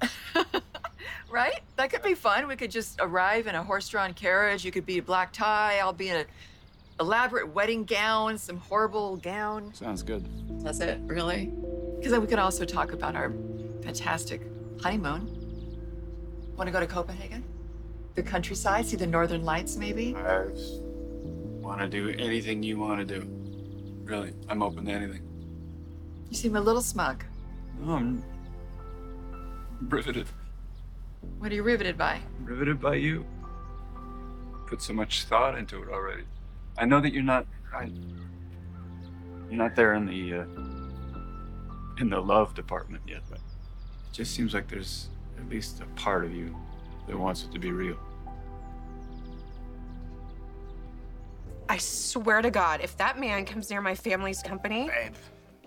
right? 1.31 1.61
That 1.77 1.91
could 1.91 2.03
be 2.03 2.15
fun. 2.15 2.47
We 2.47 2.57
could 2.57 2.71
just 2.71 2.99
arrive 3.01 3.47
in 3.47 3.55
a 3.55 3.63
horse 3.63 3.89
drawn 3.89 4.13
carriage. 4.15 4.65
You 4.65 4.71
could 4.71 4.87
be 4.87 4.99
a 4.99 5.03
black 5.03 5.33
tie. 5.33 5.79
I'll 5.79 5.93
be 5.93 6.09
in 6.09 6.17
an 6.17 6.27
elaborate 7.01 7.55
wedding 7.55 7.85
gown, 7.85 8.39
some 8.39 8.59
horrible 8.59 9.17
gown. 9.17 9.73
Sounds 9.75 10.03
good. 10.03 10.25
That's 10.63 10.81
it, 10.81 11.01
really? 11.05 11.53
Because 11.97 12.13
then 12.13 12.21
we 12.21 12.27
could 12.27 12.39
also 12.39 12.65
talk 12.65 12.93
about 12.93 13.15
our 13.15 13.33
fantastic 13.83 14.43
honeymoon. 14.81 15.38
Want 16.59 16.67
to 16.67 16.73
go 16.73 16.81
to 16.81 16.89
Copenhagen? 16.89 17.45
The 18.17 18.23
countryside, 18.25 18.85
see 18.85 18.97
the 18.97 19.07
northern 19.07 19.45
lights, 19.45 19.77
maybe? 19.77 20.17
I 20.17 20.47
want 21.61 21.81
to 21.81 21.89
do 21.89 22.09
anything 22.19 22.65
you 22.65 22.77
want 22.77 22.99
to 22.99 23.21
do. 23.21 23.29
Really, 24.03 24.33
I'm 24.49 24.61
open 24.61 24.85
to 24.87 24.91
anything. 24.91 25.23
You 26.29 26.37
seem 26.37 26.57
a 26.57 26.61
little 26.61 26.83
smug. 26.83 27.23
No, 27.79 27.93
I'm 27.93 28.25
riveted. 29.83 30.27
What 31.39 31.53
are 31.53 31.55
you 31.55 31.63
riveted 31.63 31.97
by? 31.97 32.19
Riveted 32.43 32.81
by 32.81 32.97
you. 32.97 33.25
Put 34.67 34.83
so 34.83 34.93
much 34.93 35.27
thought 35.27 35.57
into 35.57 35.81
it 35.81 35.89
already. 35.89 36.25
I 36.77 36.87
know 36.87 37.01
that 37.01 37.13
you're 37.13 37.23
not. 37.23 37.47
I, 37.73 37.85
you're 39.49 39.59
not 39.59 39.77
there 39.77 39.95
in 39.95 40.07
the 40.07 40.41
uh, 40.41 40.45
in 42.01 42.11
the 42.11 42.21
love 42.21 42.55
department 42.55 43.05
yet, 43.07 43.23
but 43.31 43.39
it 43.39 44.13
just 44.13 44.35
seems 44.35 44.55
like 44.55 44.67
there's 44.67 45.09
at 45.39 45.49
least 45.49 45.81
a 45.81 45.87
part 46.01 46.25
of 46.25 46.35
you 46.35 46.57
that 47.07 47.19
wants 47.19 47.45
it 47.45 47.53
to 47.53 47.59
be 47.59 47.73
real. 47.73 47.97
I 51.69 51.77
swear 51.79 52.41
to 52.41 52.51
God, 52.51 52.81
if 52.83 52.97
that 52.97 53.19
man 53.19 53.45
comes 53.45 53.69
near 53.71 53.81
my 53.81 53.95
family's 53.95 54.43
company. 54.43 54.89
Babe, 54.89 55.15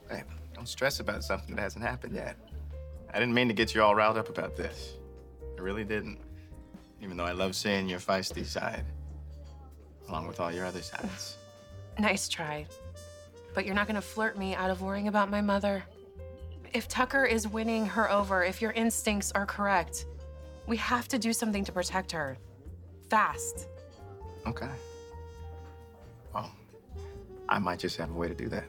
babe, 0.09 0.25
don't 0.53 0.67
stress 0.67 0.99
about 0.99 1.23
something 1.23 1.55
that 1.55 1.61
hasn't 1.61 1.85
happened 1.85 2.15
yet. 2.15 2.37
I 3.13 3.19
didn't 3.19 3.33
mean 3.33 3.47
to 3.49 3.53
get 3.53 3.75
you 3.75 3.83
all 3.83 3.93
riled 3.93 4.17
up 4.17 4.29
about 4.29 4.55
this. 4.55 4.95
I 5.57 5.61
really 5.61 5.83
didn't. 5.83 6.19
Even 7.01 7.17
though 7.17 7.25
I 7.25 7.33
love 7.33 7.55
seeing 7.55 7.87
your 7.87 7.99
feisty 7.99 8.45
side, 8.45 8.85
along 10.07 10.27
with 10.27 10.39
all 10.39 10.51
your 10.51 10.65
other 10.65 10.81
sides. 10.81 11.37
Nice 11.99 12.27
try. 12.27 12.65
But 13.53 13.65
you're 13.65 13.75
not 13.75 13.87
gonna 13.87 14.01
flirt 14.01 14.37
me 14.37 14.55
out 14.55 14.69
of 14.69 14.81
worrying 14.81 15.07
about 15.07 15.29
my 15.29 15.41
mother. 15.41 15.83
If 16.73 16.87
Tucker 16.87 17.25
is 17.25 17.49
winning 17.49 17.85
her 17.85 18.09
over, 18.09 18.43
if 18.45 18.61
your 18.61 18.71
instincts 18.71 19.31
are 19.33 19.45
correct, 19.45 20.05
we 20.67 20.77
have 20.77 21.07
to 21.09 21.19
do 21.19 21.33
something 21.33 21.65
to 21.65 21.71
protect 21.71 22.13
her. 22.13 22.37
Fast. 23.09 23.67
Okay. 24.47 24.69
Well, 26.33 26.49
I 27.49 27.59
might 27.59 27.79
just 27.79 27.97
have 27.97 28.09
a 28.09 28.13
way 28.13 28.29
to 28.29 28.33
do 28.33 28.47
that. 28.49 28.63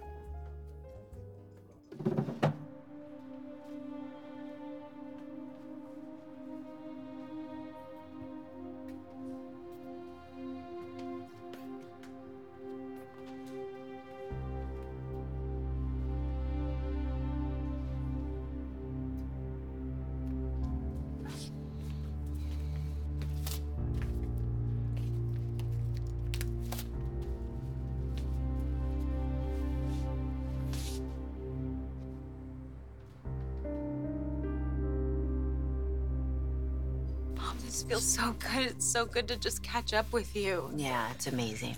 So 38.93 39.07
good 39.07 39.27
to 39.27 39.37
just 39.37 39.63
catch 39.63 39.95
up 39.95 40.13
with 40.13 40.37
you. 40.37 40.71
Yeah, 40.77 41.11
it's 41.13 41.27
amazing. 41.27 41.77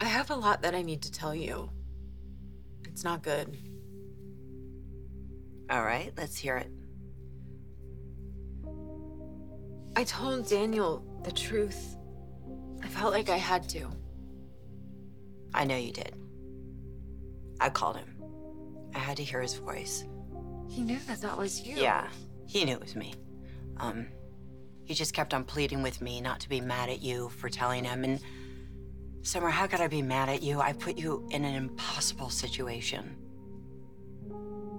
I 0.00 0.04
have 0.04 0.30
a 0.30 0.36
lot 0.36 0.62
that 0.62 0.72
I 0.72 0.82
need 0.82 1.02
to 1.02 1.10
tell 1.10 1.34
you. 1.34 1.68
It's 2.86 3.02
not 3.02 3.22
good. 3.24 3.58
All 5.68 5.82
right, 5.82 6.12
let's 6.16 6.36
hear 6.36 6.58
it. 6.58 6.70
I 9.96 10.04
told 10.04 10.48
Daniel 10.48 11.02
the 11.24 11.32
truth. 11.32 11.96
I 12.84 12.86
felt 12.86 13.12
like 13.12 13.28
I 13.28 13.38
had 13.38 13.68
to. 13.70 13.88
I 15.54 15.64
know 15.64 15.76
you 15.76 15.92
did. 15.92 16.14
I 17.60 17.68
called 17.70 17.96
him. 17.96 18.14
I 18.94 19.00
had 19.00 19.16
to 19.16 19.24
hear 19.24 19.40
his 19.40 19.54
voice. 19.54 20.04
He 20.68 20.82
knew 20.82 21.00
that 21.08 21.20
that 21.22 21.36
was 21.36 21.66
you. 21.66 21.74
Yeah, 21.76 22.06
he 22.46 22.64
knew 22.64 22.74
it 22.74 22.80
was 22.80 22.94
me. 22.94 23.12
Um, 23.78 24.06
he 24.86 24.94
just 24.94 25.12
kept 25.12 25.34
on 25.34 25.44
pleading 25.44 25.82
with 25.82 26.00
me 26.00 26.20
not 26.20 26.40
to 26.40 26.48
be 26.48 26.60
mad 26.60 26.88
at 26.88 27.02
you 27.02 27.28
for 27.28 27.48
telling 27.48 27.84
him. 27.84 28.04
And 28.04 28.20
Summer, 29.26 29.50
how 29.50 29.66
could 29.66 29.80
I 29.80 29.88
be 29.88 30.02
mad 30.02 30.28
at 30.28 30.40
you? 30.40 30.60
I 30.60 30.72
put 30.72 30.96
you 30.96 31.26
in 31.32 31.44
an 31.44 31.56
impossible 31.56 32.30
situation. 32.30 33.16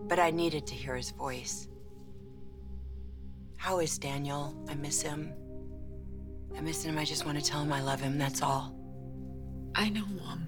But 0.08 0.20
I 0.20 0.32
needed 0.32 0.66
to 0.68 0.74
hear 0.74 0.96
his 0.96 1.12
voice. 1.12 1.68
How 3.58 3.80
is 3.80 4.00
Daniel? 4.00 4.56
I 4.70 4.76
miss 4.76 5.02
him. 5.02 5.34
I 6.56 6.62
miss 6.62 6.82
him. 6.82 6.98
I 6.98 7.04
just 7.04 7.26
want 7.26 7.38
to 7.38 7.44
tell 7.44 7.62
him 7.62 7.74
I 7.74 7.82
love 7.82 8.00
him. 8.00 8.18
That's 8.18 8.42
all. 8.42 8.74
I 9.76 9.90
know, 9.90 10.06
Mom. 10.06 10.48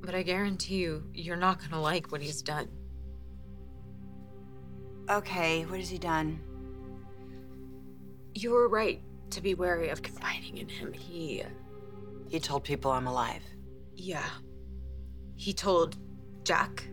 But 0.00 0.14
I 0.14 0.22
guarantee 0.22 0.76
you, 0.76 1.04
you're 1.12 1.36
not 1.36 1.60
gonna 1.60 1.82
like 1.82 2.12
what 2.12 2.22
he's 2.22 2.40
done. 2.40 2.70
Okay, 5.10 5.66
what 5.66 5.80
has 5.80 5.90
he 5.90 5.98
done? 5.98 6.40
You 8.34 8.50
were 8.50 8.68
right 8.68 9.00
to 9.30 9.40
be 9.40 9.54
wary 9.54 9.88
of 9.88 10.02
confiding 10.02 10.58
in 10.58 10.68
him. 10.68 10.92
He. 10.92 11.42
He 12.28 12.40
told 12.40 12.64
people 12.64 12.90
I'm 12.90 13.06
alive. 13.06 13.42
Yeah. 13.94 14.28
He 15.36 15.52
told 15.52 15.96
Jack, 16.44 16.88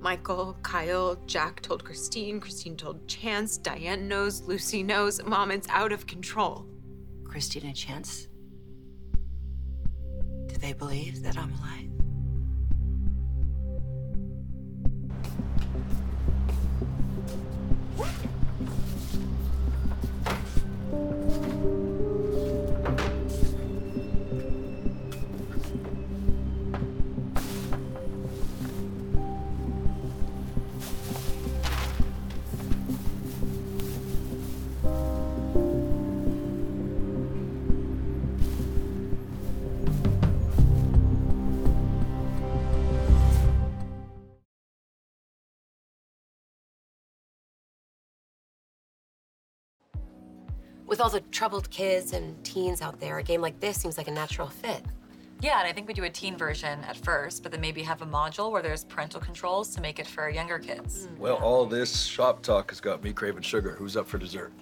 Michael, 0.00 0.56
Kyle, 0.62 1.16
Jack 1.26 1.60
told 1.60 1.84
Christine, 1.84 2.40
Christine 2.40 2.76
told 2.76 3.06
Chance, 3.08 3.58
Diane 3.58 4.08
knows, 4.08 4.42
Lucy 4.42 4.82
knows. 4.82 5.22
Mom, 5.24 5.50
it's 5.50 5.68
out 5.70 5.92
of 5.92 6.06
control. 6.06 6.66
Christine 7.24 7.66
and 7.66 7.76
Chance. 7.76 8.28
Do 10.46 10.56
they 10.58 10.72
believe 10.72 11.22
that 11.22 11.36
I'm 11.36 11.52
alive? 11.54 11.95
With 50.96 51.02
all 51.02 51.10
the 51.10 51.20
troubled 51.20 51.68
kids 51.68 52.14
and 52.14 52.42
teens 52.42 52.80
out 52.80 52.98
there, 52.98 53.18
a 53.18 53.22
game 53.22 53.42
like 53.42 53.60
this 53.60 53.76
seems 53.76 53.98
like 53.98 54.08
a 54.08 54.10
natural 54.10 54.48
fit. 54.48 54.82
Yeah, 55.42 55.58
and 55.58 55.68
I 55.68 55.72
think 55.74 55.86
we 55.86 55.92
do 55.92 56.04
a 56.04 56.08
teen 56.08 56.38
version 56.38 56.82
at 56.84 56.96
first, 56.96 57.42
but 57.42 57.52
then 57.52 57.60
maybe 57.60 57.82
have 57.82 58.00
a 58.00 58.06
module 58.06 58.50
where 58.50 58.62
there's 58.62 58.84
parental 58.84 59.20
controls 59.20 59.68
to 59.74 59.82
make 59.82 59.98
it 59.98 60.06
for 60.06 60.30
younger 60.30 60.58
kids. 60.58 61.06
Mm. 61.06 61.18
Well, 61.18 61.36
all 61.36 61.66
this 61.66 62.06
shop 62.06 62.40
talk 62.40 62.70
has 62.70 62.80
got 62.80 63.04
me 63.04 63.12
craving 63.12 63.42
sugar. 63.42 63.72
Who's 63.72 63.94
up 63.94 64.08
for 64.08 64.16
dessert? 64.16 64.54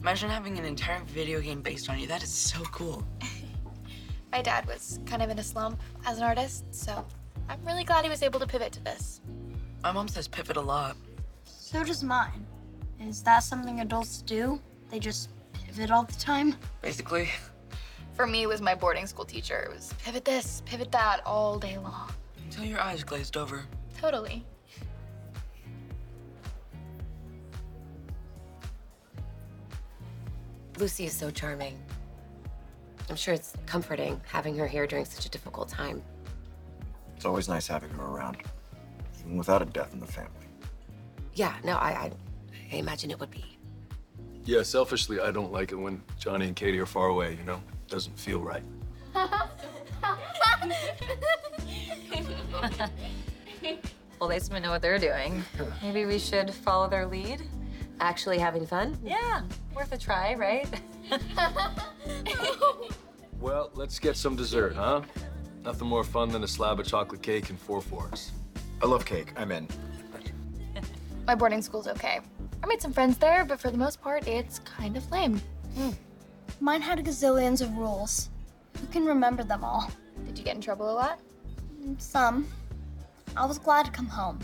Imagine 0.00 0.28
having 0.28 0.58
an 0.58 0.66
entire 0.66 1.02
video 1.04 1.40
game 1.40 1.62
based 1.62 1.88
on 1.88 1.98
you. 1.98 2.06
That 2.06 2.22
is 2.22 2.28
so 2.28 2.60
cool. 2.64 3.02
My 4.30 4.42
dad 4.42 4.66
was 4.66 5.00
kind 5.06 5.22
of 5.22 5.30
in 5.30 5.38
a 5.38 5.42
slump 5.42 5.80
as 6.04 6.18
an 6.18 6.24
artist, 6.24 6.66
so 6.70 7.02
I'm 7.48 7.64
really 7.64 7.84
glad 7.84 8.04
he 8.04 8.10
was 8.10 8.22
able 8.22 8.40
to 8.40 8.46
pivot 8.46 8.72
to 8.72 8.84
this. 8.84 9.22
My 9.82 9.90
mom 9.90 10.06
says 10.06 10.28
pivot 10.28 10.58
a 10.58 10.60
lot. 10.60 10.98
So 11.70 11.84
does 11.84 12.02
mine. 12.02 12.44
Is 12.98 13.22
that 13.22 13.44
something 13.44 13.78
adults 13.78 14.22
do? 14.22 14.60
They 14.90 14.98
just 14.98 15.28
pivot 15.52 15.92
all 15.92 16.02
the 16.02 16.14
time? 16.14 16.56
Basically. 16.82 17.28
For 18.14 18.26
me, 18.26 18.42
it 18.42 18.48
was 18.48 18.60
my 18.60 18.74
boarding 18.74 19.06
school 19.06 19.24
teacher. 19.24 19.68
It 19.70 19.76
was 19.76 19.94
pivot 20.02 20.24
this, 20.24 20.64
pivot 20.66 20.90
that 20.90 21.20
all 21.24 21.60
day 21.60 21.78
long. 21.78 22.10
Until 22.44 22.64
your 22.64 22.80
eyes 22.80 23.04
glazed 23.04 23.36
over. 23.36 23.66
Totally. 24.00 24.44
Lucy 30.76 31.04
is 31.04 31.12
so 31.12 31.30
charming. 31.30 31.80
I'm 33.08 33.14
sure 33.14 33.32
it's 33.32 33.52
comforting 33.66 34.20
having 34.26 34.56
her 34.56 34.66
here 34.66 34.88
during 34.88 35.04
such 35.04 35.24
a 35.24 35.28
difficult 35.28 35.68
time. 35.68 36.02
It's 37.14 37.24
always 37.24 37.48
nice 37.48 37.68
having 37.68 37.90
her 37.90 38.06
around, 38.06 38.38
even 39.20 39.36
without 39.36 39.62
a 39.62 39.66
death 39.66 39.92
in 39.92 40.00
the 40.00 40.06
family. 40.06 40.49
Yeah, 41.40 41.54
no, 41.64 41.76
I, 41.76 41.88
I, 41.92 42.12
I 42.70 42.76
imagine 42.76 43.10
it 43.10 43.18
would 43.18 43.30
be. 43.30 43.42
Yeah, 44.44 44.62
selfishly, 44.62 45.20
I 45.20 45.30
don't 45.30 45.50
like 45.50 45.72
it 45.72 45.74
when 45.76 46.02
Johnny 46.18 46.46
and 46.48 46.54
Katie 46.54 46.78
are 46.78 46.84
far 46.84 47.06
away, 47.06 47.34
you 47.34 47.44
know? 47.44 47.62
It 47.86 47.88
Doesn't 47.90 48.18
feel 48.18 48.40
right. 48.40 48.62
well, 54.20 54.28
they 54.28 54.38
seem 54.38 54.56
to 54.56 54.60
know 54.60 54.68
what 54.68 54.82
they're 54.82 54.98
doing. 54.98 55.42
Maybe 55.82 56.04
we 56.04 56.18
should 56.18 56.52
follow 56.52 56.90
their 56.90 57.06
lead. 57.06 57.40
Actually 58.00 58.36
having 58.36 58.66
fun? 58.66 58.98
Yeah, 59.02 59.40
worth 59.74 59.92
a 59.92 59.98
try, 59.98 60.34
right? 60.34 60.68
Well, 63.40 63.70
let's 63.72 63.98
get 63.98 64.18
some 64.18 64.36
dessert, 64.36 64.74
huh? 64.74 65.00
Nothing 65.64 65.88
more 65.88 66.04
fun 66.04 66.28
than 66.28 66.44
a 66.44 66.48
slab 66.48 66.78
of 66.80 66.86
chocolate 66.86 67.22
cake 67.22 67.48
and 67.48 67.58
four 67.58 67.80
forks. 67.80 68.32
I 68.82 68.86
love 68.86 69.06
cake. 69.06 69.32
I'm 69.38 69.50
in. 69.50 69.66
My 71.30 71.36
boarding 71.36 71.62
school's 71.62 71.86
okay. 71.86 72.18
I 72.60 72.66
made 72.66 72.82
some 72.82 72.92
friends 72.92 73.16
there, 73.16 73.44
but 73.44 73.60
for 73.60 73.70
the 73.70 73.78
most 73.78 74.02
part, 74.02 74.26
it's 74.26 74.58
kind 74.58 74.96
of 74.96 75.08
lame. 75.12 75.40
Hmm. 75.76 75.90
Mine 76.58 76.82
had 76.82 76.98
gazillions 77.04 77.62
of 77.62 77.72
rules. 77.78 78.30
Who 78.80 78.88
can 78.88 79.04
remember 79.04 79.44
them 79.44 79.62
all? 79.62 79.92
Did 80.26 80.36
you 80.36 80.44
get 80.44 80.56
in 80.56 80.60
trouble 80.60 80.90
a 80.90 80.92
lot? 80.92 81.20
Mm, 81.80 82.02
some. 82.02 82.48
I 83.36 83.46
was 83.46 83.60
glad 83.60 83.86
to 83.86 83.92
come 83.92 84.08
home. 84.08 84.40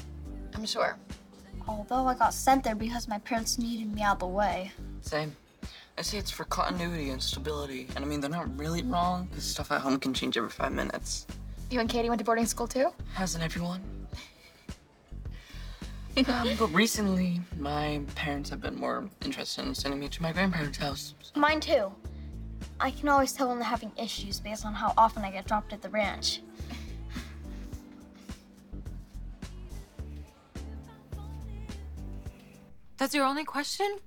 I'm 0.54 0.64
sure. 0.64 0.96
Although 1.66 2.06
I 2.06 2.14
got 2.14 2.32
sent 2.32 2.62
there 2.62 2.76
because 2.76 3.08
my 3.08 3.18
parents 3.18 3.58
needed 3.58 3.92
me 3.92 4.02
out 4.02 4.12
of 4.12 4.18
the 4.20 4.28
way. 4.28 4.70
Same. 5.00 5.34
I 5.98 6.02
say 6.02 6.18
it's 6.18 6.30
for 6.30 6.44
continuity 6.44 7.10
and 7.10 7.20
stability. 7.20 7.88
And 7.96 8.04
I 8.04 8.06
mean, 8.06 8.20
they're 8.20 8.30
not 8.30 8.56
really 8.56 8.84
wrong. 8.84 9.26
because 9.28 9.42
stuff 9.42 9.72
at 9.72 9.80
home 9.80 9.98
can 9.98 10.14
change 10.14 10.36
every 10.36 10.50
five 10.50 10.70
minutes. 10.70 11.26
You 11.68 11.80
and 11.80 11.88
Katie 11.88 12.08
went 12.10 12.20
to 12.20 12.24
boarding 12.24 12.46
school 12.46 12.68
too? 12.68 12.92
Hasn't 13.12 13.42
everyone? 13.42 13.82
Um, 16.16 16.48
but 16.58 16.72
recently, 16.72 17.40
my 17.58 18.00
parents 18.14 18.48
have 18.50 18.60
been 18.60 18.76
more 18.76 19.08
interested 19.24 19.66
in 19.66 19.74
sending 19.74 20.00
me 20.00 20.08
to 20.08 20.22
my 20.22 20.32
grandparents' 20.32 20.78
house. 20.78 21.14
Mine 21.34 21.60
too. 21.60 21.92
I 22.80 22.90
can 22.90 23.08
always 23.08 23.32
tell 23.32 23.48
when 23.48 23.58
they're 23.58 23.68
having 23.68 23.92
issues 23.96 24.40
based 24.40 24.64
on 24.64 24.72
how 24.72 24.94
often 24.96 25.24
I 25.24 25.30
get 25.30 25.46
dropped 25.46 25.72
at 25.72 25.82
the 25.82 25.90
ranch. 25.90 26.40
That's 32.96 33.14
your 33.14 33.26
only 33.26 33.44
question? 33.44 33.98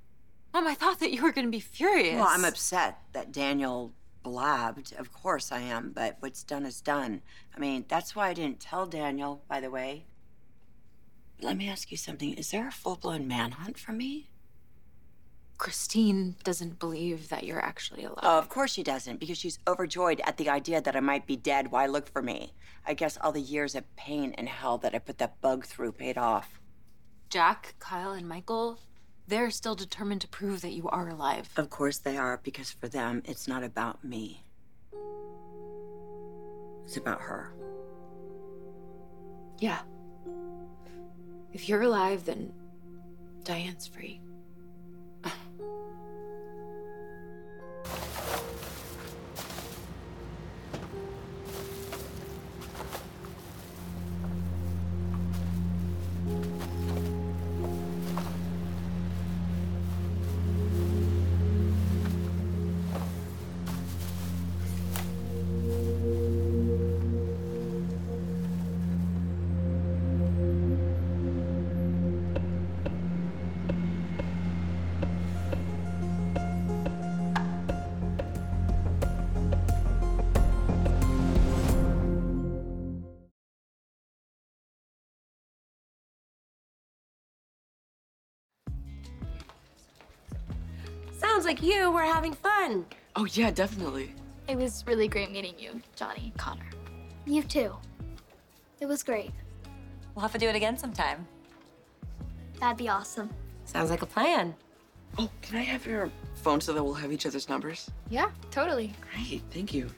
Mom, 0.53 0.65
I 0.65 0.73
thought 0.73 0.99
that 0.99 1.11
you 1.11 1.21
were 1.21 1.31
gonna 1.31 1.49
be 1.49 1.59
furious. 1.59 2.15
Well, 2.15 2.27
I'm 2.27 2.43
upset 2.43 2.97
that 3.13 3.31
Daniel 3.31 3.93
blabbed. 4.23 4.93
Of 4.93 5.13
course 5.13 5.51
I 5.51 5.59
am, 5.59 5.91
but 5.91 6.17
what's 6.21 6.43
done 6.43 6.65
is 6.65 6.81
done. 6.81 7.21
I 7.55 7.59
mean, 7.59 7.85
that's 7.87 8.15
why 8.15 8.29
I 8.29 8.33
didn't 8.33 8.59
tell 8.59 8.87
Daniel, 8.87 9.43
by 9.47 9.59
the 9.59 9.69
way. 9.69 10.05
Let 11.41 11.57
me 11.57 11.69
ask 11.69 11.91
you 11.91 11.97
something. 11.97 12.33
Is 12.33 12.51
there 12.51 12.67
a 12.67 12.71
full 12.71 12.95
blown 12.95 13.27
manhunt 13.27 13.77
for 13.77 13.91
me? 13.91 14.29
Christine 15.57 16.35
doesn't 16.43 16.79
believe 16.79 17.29
that 17.29 17.43
you're 17.43 17.63
actually 17.63 18.05
alive. 18.05 18.19
Oh, 18.23 18.37
of 18.37 18.47
course 18.47 18.71
she 18.71 18.83
doesn't, 18.83 19.19
because 19.19 19.37
she's 19.37 19.59
overjoyed 19.67 20.21
at 20.21 20.37
the 20.37 20.49
idea 20.49 20.81
that 20.81 20.95
I 20.95 21.01
might 21.01 21.27
be 21.27 21.35
dead. 21.35 21.71
Why 21.71 21.85
look 21.85 22.07
for 22.07 22.21
me? 22.21 22.53
I 22.85 22.93
guess 22.93 23.17
all 23.17 23.33
the 23.33 23.41
years 23.41 23.75
of 23.75 23.83
pain 23.97 24.33
and 24.37 24.47
hell 24.47 24.77
that 24.79 24.95
I 24.95 24.99
put 24.99 25.17
that 25.17 25.41
bug 25.41 25.65
through 25.65 25.91
paid 25.93 26.17
off. 26.17 26.61
Jack, 27.29 27.75
Kyle, 27.79 28.11
and 28.11 28.27
Michael, 28.27 28.79
they're 29.27 29.51
still 29.51 29.75
determined 29.75 30.21
to 30.21 30.27
prove 30.29 30.61
that 30.61 30.71
you 30.71 30.87
are 30.87 31.09
alive. 31.09 31.49
Of 31.57 31.69
course 31.69 31.97
they 31.97 32.17
are, 32.17 32.39
because 32.41 32.71
for 32.71 32.87
them, 32.87 33.21
it's 33.25 33.47
not 33.47 33.63
about 33.63 34.03
me. 34.03 34.43
It's 36.85 36.97
about 36.97 37.21
her. 37.21 37.53
Yeah. 39.59 39.79
If 41.53 41.67
you're 41.67 41.81
alive, 41.81 42.25
then 42.25 42.51
Diane's 43.43 43.87
free. 43.87 44.21
Like 91.49 91.63
you 91.63 91.89
were 91.89 92.03
having 92.03 92.31
fun. 92.31 92.85
Oh, 93.15 93.25
yeah, 93.25 93.49
definitely. 93.49 94.13
It 94.47 94.55
was 94.55 94.83
really 94.85 95.07
great 95.07 95.31
meeting 95.31 95.55
you, 95.57 95.81
Johnny, 95.95 96.31
Connor. 96.37 96.69
You 97.25 97.41
too. 97.41 97.75
It 98.79 98.85
was 98.85 99.01
great. 99.01 99.31
We'll 100.13 100.21
have 100.21 100.31
to 100.33 100.37
do 100.37 100.47
it 100.47 100.55
again 100.55 100.77
sometime. 100.77 101.25
That'd 102.59 102.77
be 102.77 102.87
awesome. 102.87 103.31
Sounds 103.65 103.89
like 103.89 104.03
a 104.03 104.05
plan. 104.05 104.53
Oh, 105.17 105.27
can 105.41 105.57
I 105.57 105.63
have 105.63 105.87
your 105.87 106.11
phone 106.35 106.61
so 106.61 106.71
that 106.71 106.83
we'll 106.83 106.93
have 106.93 107.11
each 107.11 107.25
other's 107.25 107.49
numbers? 107.49 107.89
Yeah, 108.11 108.29
totally. 108.51 108.93
Great, 109.11 109.41
thank 109.49 109.73
you. 109.73 109.89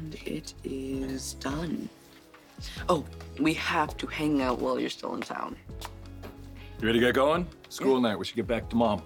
And 0.00 0.16
it 0.26 0.52
is 0.64 1.34
done. 1.34 1.88
Oh, 2.88 3.04
we 3.38 3.54
have 3.54 3.96
to 3.98 4.08
hang 4.08 4.42
out 4.42 4.58
while 4.58 4.80
you're 4.80 4.90
still 4.90 5.14
in 5.14 5.20
town. 5.20 5.54
You 6.80 6.88
ready 6.88 6.98
to 6.98 7.06
get 7.06 7.14
going? 7.14 7.46
School 7.68 8.00
night. 8.00 8.18
We 8.18 8.24
should 8.24 8.34
get 8.34 8.48
back 8.48 8.68
to 8.70 8.74
mom. 8.74 9.04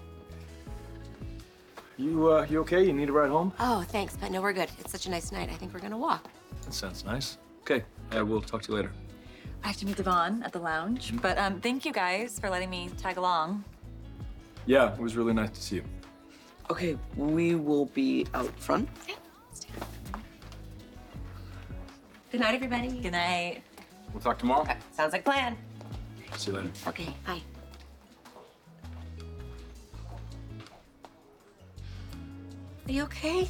You, 1.99 2.31
uh, 2.31 2.47
you 2.49 2.61
okay? 2.61 2.85
You 2.85 2.93
need 2.93 3.09
a 3.09 3.11
ride 3.11 3.29
home? 3.29 3.51
Oh, 3.59 3.81
thanks, 3.89 4.15
but 4.15 4.31
no, 4.31 4.41
we're 4.41 4.53
good. 4.53 4.69
It's 4.79 4.89
such 4.89 5.05
a 5.05 5.09
nice 5.11 5.33
night. 5.33 5.49
I 5.49 5.55
think 5.55 5.73
we're 5.73 5.81
gonna 5.81 5.97
walk. 5.97 6.29
That 6.63 6.73
sounds 6.73 7.03
nice. 7.03 7.37
Okay, 7.63 7.83
I 8.11 8.21
will 8.21 8.41
talk 8.41 8.61
to 8.63 8.71
you 8.71 8.77
later. 8.77 8.93
I 9.65 9.67
have 9.67 9.77
to 9.77 9.85
meet 9.85 9.97
Devon 9.97 10.41
at 10.43 10.53
the 10.53 10.59
lounge, 10.59 11.11
but 11.21 11.37
um, 11.37 11.59
thank 11.59 11.83
you 11.83 11.91
guys 11.91 12.39
for 12.39 12.49
letting 12.49 12.69
me 12.69 12.89
tag 12.97 13.17
along. 13.17 13.65
Yeah, 14.65 14.93
it 14.93 14.99
was 14.99 15.17
really 15.17 15.33
nice 15.33 15.49
to 15.49 15.61
see 15.61 15.75
you. 15.75 15.83
Okay, 16.71 16.97
we 17.17 17.55
will 17.55 17.87
be 17.87 18.25
out 18.33 18.57
front. 18.57 18.87
Good 22.31 22.39
night, 22.39 22.55
everybody. 22.55 22.91
Good 23.01 23.11
night. 23.11 23.61
We'll 24.13 24.21
talk 24.21 24.39
tomorrow. 24.39 24.61
Okay, 24.61 24.77
Sounds 24.93 25.11
like 25.11 25.21
a 25.21 25.25
plan. 25.25 25.57
See 26.37 26.51
you 26.51 26.57
later. 26.57 26.71
Okay, 26.87 27.13
bye. 27.25 27.41
Are 32.89 32.91
you 32.91 33.03
okay? 33.03 33.47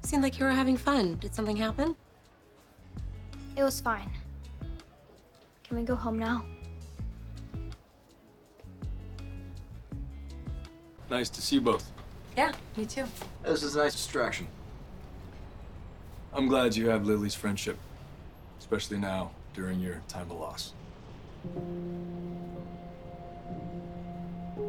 Seemed 0.00 0.22
like 0.22 0.38
you 0.38 0.46
were 0.46 0.50
having 0.50 0.78
fun. 0.78 1.16
Did 1.16 1.34
something 1.34 1.58
happen? 1.58 1.94
It 3.54 3.62
was 3.62 3.82
fine. 3.82 4.10
Can 5.62 5.76
we 5.76 5.82
go 5.82 5.94
home 5.94 6.18
now? 6.18 6.42
Nice 11.10 11.28
to 11.28 11.42
see 11.42 11.56
you 11.56 11.60
both. 11.60 11.92
Yeah, 12.34 12.52
me 12.78 12.86
too. 12.86 13.04
This 13.42 13.62
is 13.62 13.76
a 13.76 13.80
nice 13.80 13.92
distraction. 13.92 14.46
I'm 16.32 16.48
glad 16.48 16.74
you 16.74 16.88
have 16.88 17.04
Lily's 17.04 17.34
friendship, 17.34 17.76
especially 18.58 18.96
now 18.96 19.32
during 19.52 19.80
your 19.80 20.00
time 20.08 20.30
of 20.30 20.38
loss. 20.38 20.72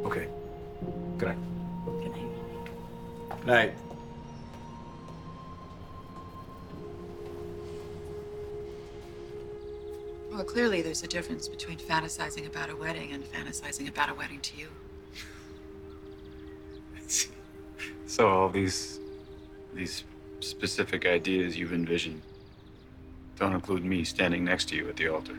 Okay. 0.03 0.27
Good 1.17 1.29
night. 1.29 1.54
Good 3.45 3.51
night. 3.51 3.65
Night. 3.65 3.73
Well, 10.31 10.43
clearly 10.43 10.81
there's 10.81 11.03
a 11.03 11.07
difference 11.07 11.47
between 11.47 11.77
fantasizing 11.77 12.45
about 12.47 12.69
a 12.69 12.75
wedding 12.75 13.13
and 13.13 13.23
fantasizing 13.23 13.87
about 13.87 14.09
a 14.09 14.13
wedding 14.13 14.41
to 14.41 14.57
you. 14.57 14.67
So 18.07 18.29
all 18.29 18.49
these 18.49 18.99
these 19.73 20.03
specific 20.39 21.07
ideas 21.07 21.57
you've 21.57 21.73
envisioned 21.73 22.21
don't 23.37 23.53
include 23.53 23.83
me 23.83 24.03
standing 24.03 24.45
next 24.45 24.69
to 24.69 24.75
you 24.75 24.87
at 24.87 24.95
the 24.95 25.07
altar. 25.07 25.35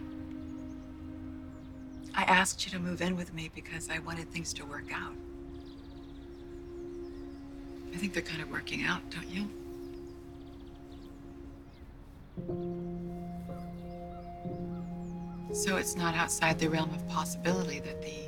I 2.13 2.23
asked 2.25 2.65
you 2.67 2.73
to 2.73 2.79
move 2.81 3.01
in 3.01 3.17
with 3.17 3.33
me 3.33 3.51
because 3.55 3.89
I 3.89 4.01
wanted 4.01 4.31
things 4.33 4.53
to 4.55 4.67
work 4.67 4.93
out. 4.93 5.15
I 7.97 7.99
think 7.99 8.13
they're 8.13 8.23
kind 8.23 8.43
of 8.43 8.51
working 8.51 8.85
out, 8.85 9.01
don't 9.11 9.27
you? 9.27 9.49
So 15.55 15.79
it's 15.79 15.97
not 15.97 16.15
outside 16.15 16.59
the 16.59 16.69
realm 16.69 16.93
of 16.93 17.09
possibility 17.09 17.81
that 17.81 18.03
the 18.03 18.27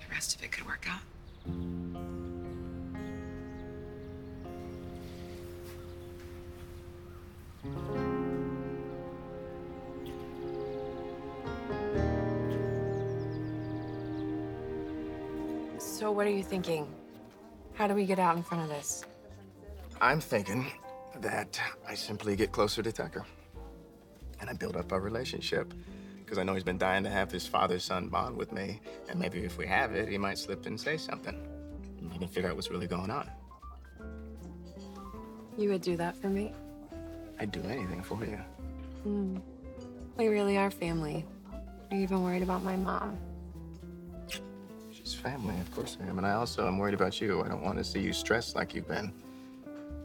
the 0.00 0.10
rest 0.10 0.34
of 0.34 0.42
it 0.42 0.50
could 0.50 0.66
work 0.66 0.88
out. 0.90 1.02
So, 15.78 16.10
what 16.10 16.26
are 16.26 16.30
you 16.30 16.42
thinking? 16.42 16.88
How 17.78 17.86
do 17.86 17.94
we 17.94 18.06
get 18.06 18.18
out 18.18 18.36
in 18.36 18.42
front 18.42 18.64
of 18.64 18.68
this? 18.68 19.04
I'm 20.00 20.20
thinking 20.20 20.66
that 21.20 21.60
I 21.88 21.94
simply 21.94 22.34
get 22.34 22.50
closer 22.50 22.82
to 22.82 22.90
Tucker. 22.90 23.24
And 24.40 24.50
I 24.50 24.52
build 24.52 24.76
up 24.76 24.92
our 24.92 24.98
relationship. 24.98 25.72
Because 26.18 26.38
I 26.38 26.42
know 26.42 26.54
he's 26.54 26.64
been 26.64 26.76
dying 26.76 27.04
to 27.04 27.10
have 27.10 27.30
his 27.30 27.46
father 27.46 27.78
son 27.78 28.08
bond 28.08 28.36
with 28.36 28.50
me. 28.50 28.80
And 29.08 29.20
maybe 29.20 29.44
if 29.44 29.58
we 29.58 29.66
have 29.68 29.94
it, 29.94 30.08
he 30.08 30.18
might 30.18 30.38
slip 30.38 30.66
and 30.66 30.78
say 30.78 30.96
something. 30.96 31.40
And 32.00 32.10
we 32.10 32.18
can 32.18 32.26
figure 32.26 32.50
out 32.50 32.56
what's 32.56 32.68
really 32.68 32.88
going 32.88 33.12
on. 33.12 33.30
You 35.56 35.68
would 35.68 35.82
do 35.82 35.96
that 35.98 36.16
for 36.16 36.28
me? 36.28 36.52
I'd 37.38 37.52
do 37.52 37.62
anything 37.62 38.02
for 38.02 38.24
you. 38.24 38.40
Hmm. 39.04 39.36
We 40.16 40.26
really 40.26 40.56
are 40.56 40.72
family. 40.72 41.24
Are 41.92 41.96
you 41.96 42.02
even 42.02 42.24
worried 42.24 42.42
about 42.42 42.64
my 42.64 42.74
mom? 42.74 43.16
She's 45.18 45.24
family, 45.24 45.58
of 45.60 45.74
course 45.74 45.96
I 46.00 46.08
am. 46.08 46.18
And 46.18 46.26
I 46.26 46.32
also 46.32 46.66
am 46.66 46.78
worried 46.78 46.94
about 46.94 47.20
you. 47.20 47.42
I 47.42 47.48
don't 47.48 47.62
want 47.62 47.78
to 47.78 47.84
see 47.84 48.00
you 48.00 48.12
stressed 48.12 48.54
like 48.54 48.74
you've 48.74 48.88
been. 48.88 49.12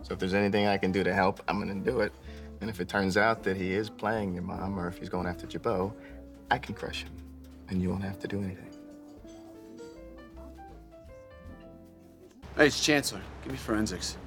So 0.01 0.13
if 0.13 0.19
there's 0.19 0.33
anything 0.33 0.65
I 0.67 0.77
can 0.77 0.91
do 0.91 1.03
to 1.03 1.13
help, 1.13 1.41
I'm 1.47 1.59
gonna 1.59 1.75
do 1.75 2.01
it. 2.01 2.13
And 2.61 2.69
if 2.69 2.79
it 2.79 2.87
turns 2.87 3.17
out 3.17 3.43
that 3.43 3.55
he 3.55 3.73
is 3.73 3.89
playing 3.89 4.33
your 4.33 4.43
mom 4.43 4.79
or 4.79 4.87
if 4.87 4.97
he's 4.97 5.09
going 5.09 5.27
after 5.27 5.45
Jabot, 5.45 5.91
I 6.49 6.57
can 6.57 6.73
crush 6.73 7.03
him. 7.03 7.11
And 7.69 7.81
you 7.81 7.89
won't 7.89 8.03
have 8.03 8.19
to 8.19 8.27
do 8.27 8.39
anything. 8.39 8.69
Hey, 12.55 12.67
it's 12.67 12.83
Chancellor. 12.83 13.21
Give 13.43 13.51
me 13.51 13.57
forensics. 13.57 14.17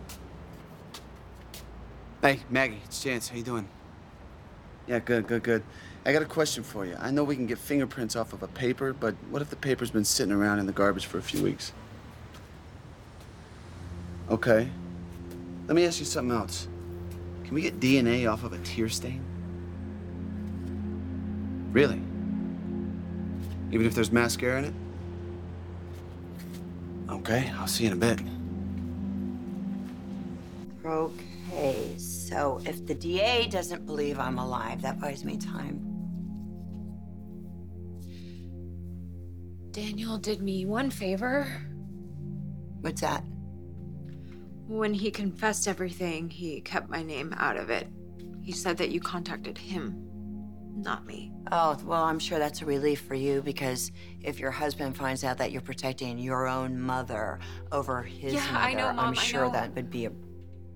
Hey, 2.22 2.41
Maggie, 2.51 2.80
it's 2.84 3.03
Chance. 3.03 3.28
How 3.28 3.37
you 3.37 3.43
doing? 3.43 3.68
Yeah, 4.87 5.01
good, 5.01 5.26
good, 5.26 5.43
good. 5.43 5.62
I 6.07 6.13
got 6.13 6.23
a 6.23 6.27
question 6.27 6.63
for 6.63 6.87
you. 6.87 6.97
I 7.01 7.11
know 7.11 7.25
we 7.25 7.35
can 7.35 7.47
get 7.47 7.59
fingerprints 7.59 8.15
off 8.15 8.33
of 8.33 8.41
a 8.45 8.47
paper, 8.47 8.93
but 8.93 9.17
what 9.29 9.43
if 9.43 9.51
the 9.51 9.57
paper's 9.57 9.91
been 9.91 10.05
sitting 10.05 10.33
around 10.33 10.61
in 10.61 10.67
the 10.67 10.73
garbage 10.73 11.07
for 11.07 11.19
a 11.19 11.23
few 11.23 11.43
weeks? 11.43 11.73
Okay. 14.31 14.69
Let 15.67 15.75
me 15.75 15.85
ask 15.85 15.99
you 15.99 16.05
something 16.05 16.37
else. 16.37 16.69
Can 17.43 17.55
we 17.55 17.61
get 17.61 17.81
DNA 17.81 18.33
off 18.33 18.45
of 18.45 18.53
a 18.53 18.59
tear 18.59 18.89
stain? 18.89 19.21
Really? 21.73 22.01
Even 23.73 23.85
if 23.85 23.97
there's 23.97 24.13
mascara 24.13 24.61
in 24.61 24.65
it? 24.67 24.75
Okay, 27.11 27.53
I'll 27.59 27.67
see 27.67 27.83
you 27.83 27.91
in 27.91 27.95
a 27.95 27.97
bit. 27.97 28.21
Okay, 30.85 31.99
so 31.99 32.61
if 32.65 32.87
the 32.87 32.95
DA 32.95 33.49
doesn't 33.49 33.85
believe 33.87 34.21
I'm 34.21 34.39
alive, 34.39 34.83
that 34.83 35.01
buys 35.01 35.25
me 35.25 35.37
time. 35.37 35.95
Daniel 39.77 40.16
did 40.16 40.41
me 40.41 40.64
one 40.64 40.89
favor. 40.89 41.47
What's 42.81 43.03
that? 43.03 43.22
When 44.66 44.95
he 44.95 45.11
confessed 45.11 45.68
everything, 45.68 46.31
he 46.31 46.62
kept 46.62 46.89
my 46.89 47.03
name 47.03 47.35
out 47.37 47.59
of 47.59 47.68
it. 47.68 47.87
He 48.41 48.53
said 48.53 48.79
that 48.79 48.89
you 48.89 49.01
contacted 49.01 49.59
him. 49.59 50.03
not 50.79 51.05
me. 51.05 51.31
Oh, 51.53 51.77
well, 51.85 52.05
I'm 52.05 52.18
sure 52.18 52.39
that's 52.39 52.62
a 52.62 52.64
relief 52.64 53.03
for 53.03 53.14
you 53.14 53.43
because 53.43 53.93
if 54.22 54.39
your 54.39 54.51
husband 54.51 54.97
finds 54.97 55.24
out 55.24 55.37
that 55.39 55.53
you're 55.53 55.61
protecting 55.61 56.18
your 56.18 56.47
own 56.49 56.81
mother 56.81 57.39
over 57.70 58.03
his 58.03 58.33
Yeah, 58.33 58.47
mother, 58.47 58.57
I 58.59 58.72
know, 58.72 58.93
Mom, 58.95 58.99
I'm 59.09 59.14
sure 59.14 59.45
know. 59.45 59.53
that 59.53 59.74
would 59.74 59.91
be 59.91 60.07
a 60.07 60.12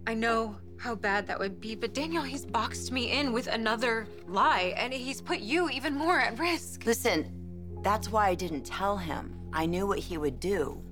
I 0.07 0.13
know 0.13 0.57
how 0.79 0.95
bad 0.95 1.27
that 1.29 1.39
would 1.39 1.59
be, 1.59 1.75
but 1.75 1.95
Daniel, 1.95 2.23
he's 2.23 2.45
boxed 2.45 2.93
me 2.93 3.13
in 3.13 3.33
with 3.33 3.47
another 3.47 4.07
lie, 4.27 4.75
and 4.77 4.93
he's 4.93 5.23
put 5.23 5.41
you 5.41 5.71
even 5.71 5.95
more 5.95 6.21
at 6.21 6.39
risk. 6.39 6.85
Listen, 6.85 7.40
that's 7.83 8.11
why 8.11 8.29
I 8.29 8.35
didn't 8.35 8.65
tell 8.65 8.97
him. 8.97 9.37
I 9.53 9.67
knew 9.67 9.87
what 9.87 9.99
he 9.99 10.19
would 10.19 10.39
do. 10.41 10.83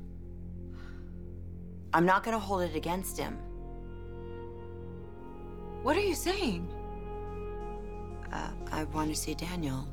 I'm 1.93 2.05
not 2.05 2.23
gonna 2.23 2.39
hold 2.39 2.63
it 2.63 2.75
against 2.75 3.17
him. 3.19 3.39
What 5.83 5.97
are 5.97 6.01
you 6.01 6.15
saying? 6.15 6.69
Uh, 8.33 8.51
I 8.71 8.85
want 8.85 9.11
to 9.11 9.17
see 9.17 9.35
Daniel. 9.35 9.89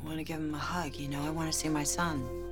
I 0.00 0.04
want 0.04 0.18
to 0.18 0.24
give 0.24 0.36
him 0.36 0.54
a 0.54 0.58
hug, 0.58 0.96
you 0.96 1.08
know? 1.08 1.22
I 1.22 1.30
want 1.30 1.50
to 1.50 1.56
see 1.56 1.68
my 1.68 1.84
son. 1.84 2.45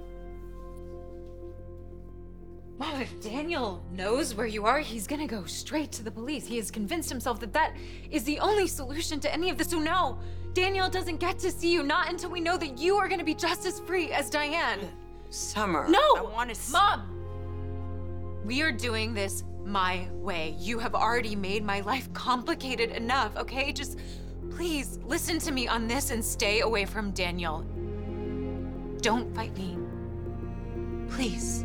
Mom, 2.79 3.01
if 3.01 3.21
Daniel 3.21 3.85
knows 3.93 4.35
where 4.35 4.47
you 4.47 4.67
are, 4.67 4.81
he's 4.81 5.07
gonna 5.07 5.29
go 5.29 5.45
straight 5.45 5.93
to 5.93 6.03
the 6.03 6.11
police. 6.11 6.47
He 6.47 6.57
has 6.57 6.71
convinced 6.71 7.09
himself 7.09 7.39
that 7.41 7.53
that 7.53 7.77
is 8.11 8.25
the 8.25 8.41
only 8.41 8.67
solution 8.67 9.21
to 9.21 9.33
any 9.33 9.49
of 9.49 9.57
this. 9.57 9.69
So 9.69 9.79
no, 9.79 10.19
Daniel 10.55 10.89
doesn't 10.89 11.21
get 11.21 11.39
to 11.41 11.53
see 11.53 11.73
you, 11.73 11.85
not 11.85 12.11
until 12.11 12.31
we 12.31 12.41
know 12.41 12.57
that 12.57 12.79
you 12.79 12.97
are 12.97 13.09
gonna 13.09 13.25
be 13.25 13.35
just 13.35 13.65
as 13.65 13.79
free 13.81 14.13
as 14.13 14.29
Diane. 14.29 14.81
Uh, 14.81 14.87
Summer. 15.31 15.87
No! 15.89 16.01
I 16.17 16.23
want 16.23 16.49
to 16.51 16.55
see. 16.55 16.73
Mom! 16.73 17.11
We 18.45 18.61
are 18.63 18.73
doing 18.73 19.15
this 19.15 19.45
my 19.65 20.09
way. 20.13 20.57
You 20.59 20.79
have 20.79 20.95
already 20.95 21.35
made 21.35 21.65
my 21.65 21.81
life 21.81 22.13
complicated 22.13 22.91
enough, 22.91 23.37
okay? 23.37 23.73
Just 23.73 23.99
please 24.51 24.99
listen 25.05 25.39
to 25.41 25.53
me 25.53 25.67
on 25.67 25.87
this 25.87 26.11
and 26.11 26.25
stay 26.25 26.61
away 26.61 26.85
from 26.85 27.13
Daniel. 27.13 27.65
Don't 29.01 29.35
fight 29.35 29.57
me. 29.57 29.79
Please. 31.09 31.65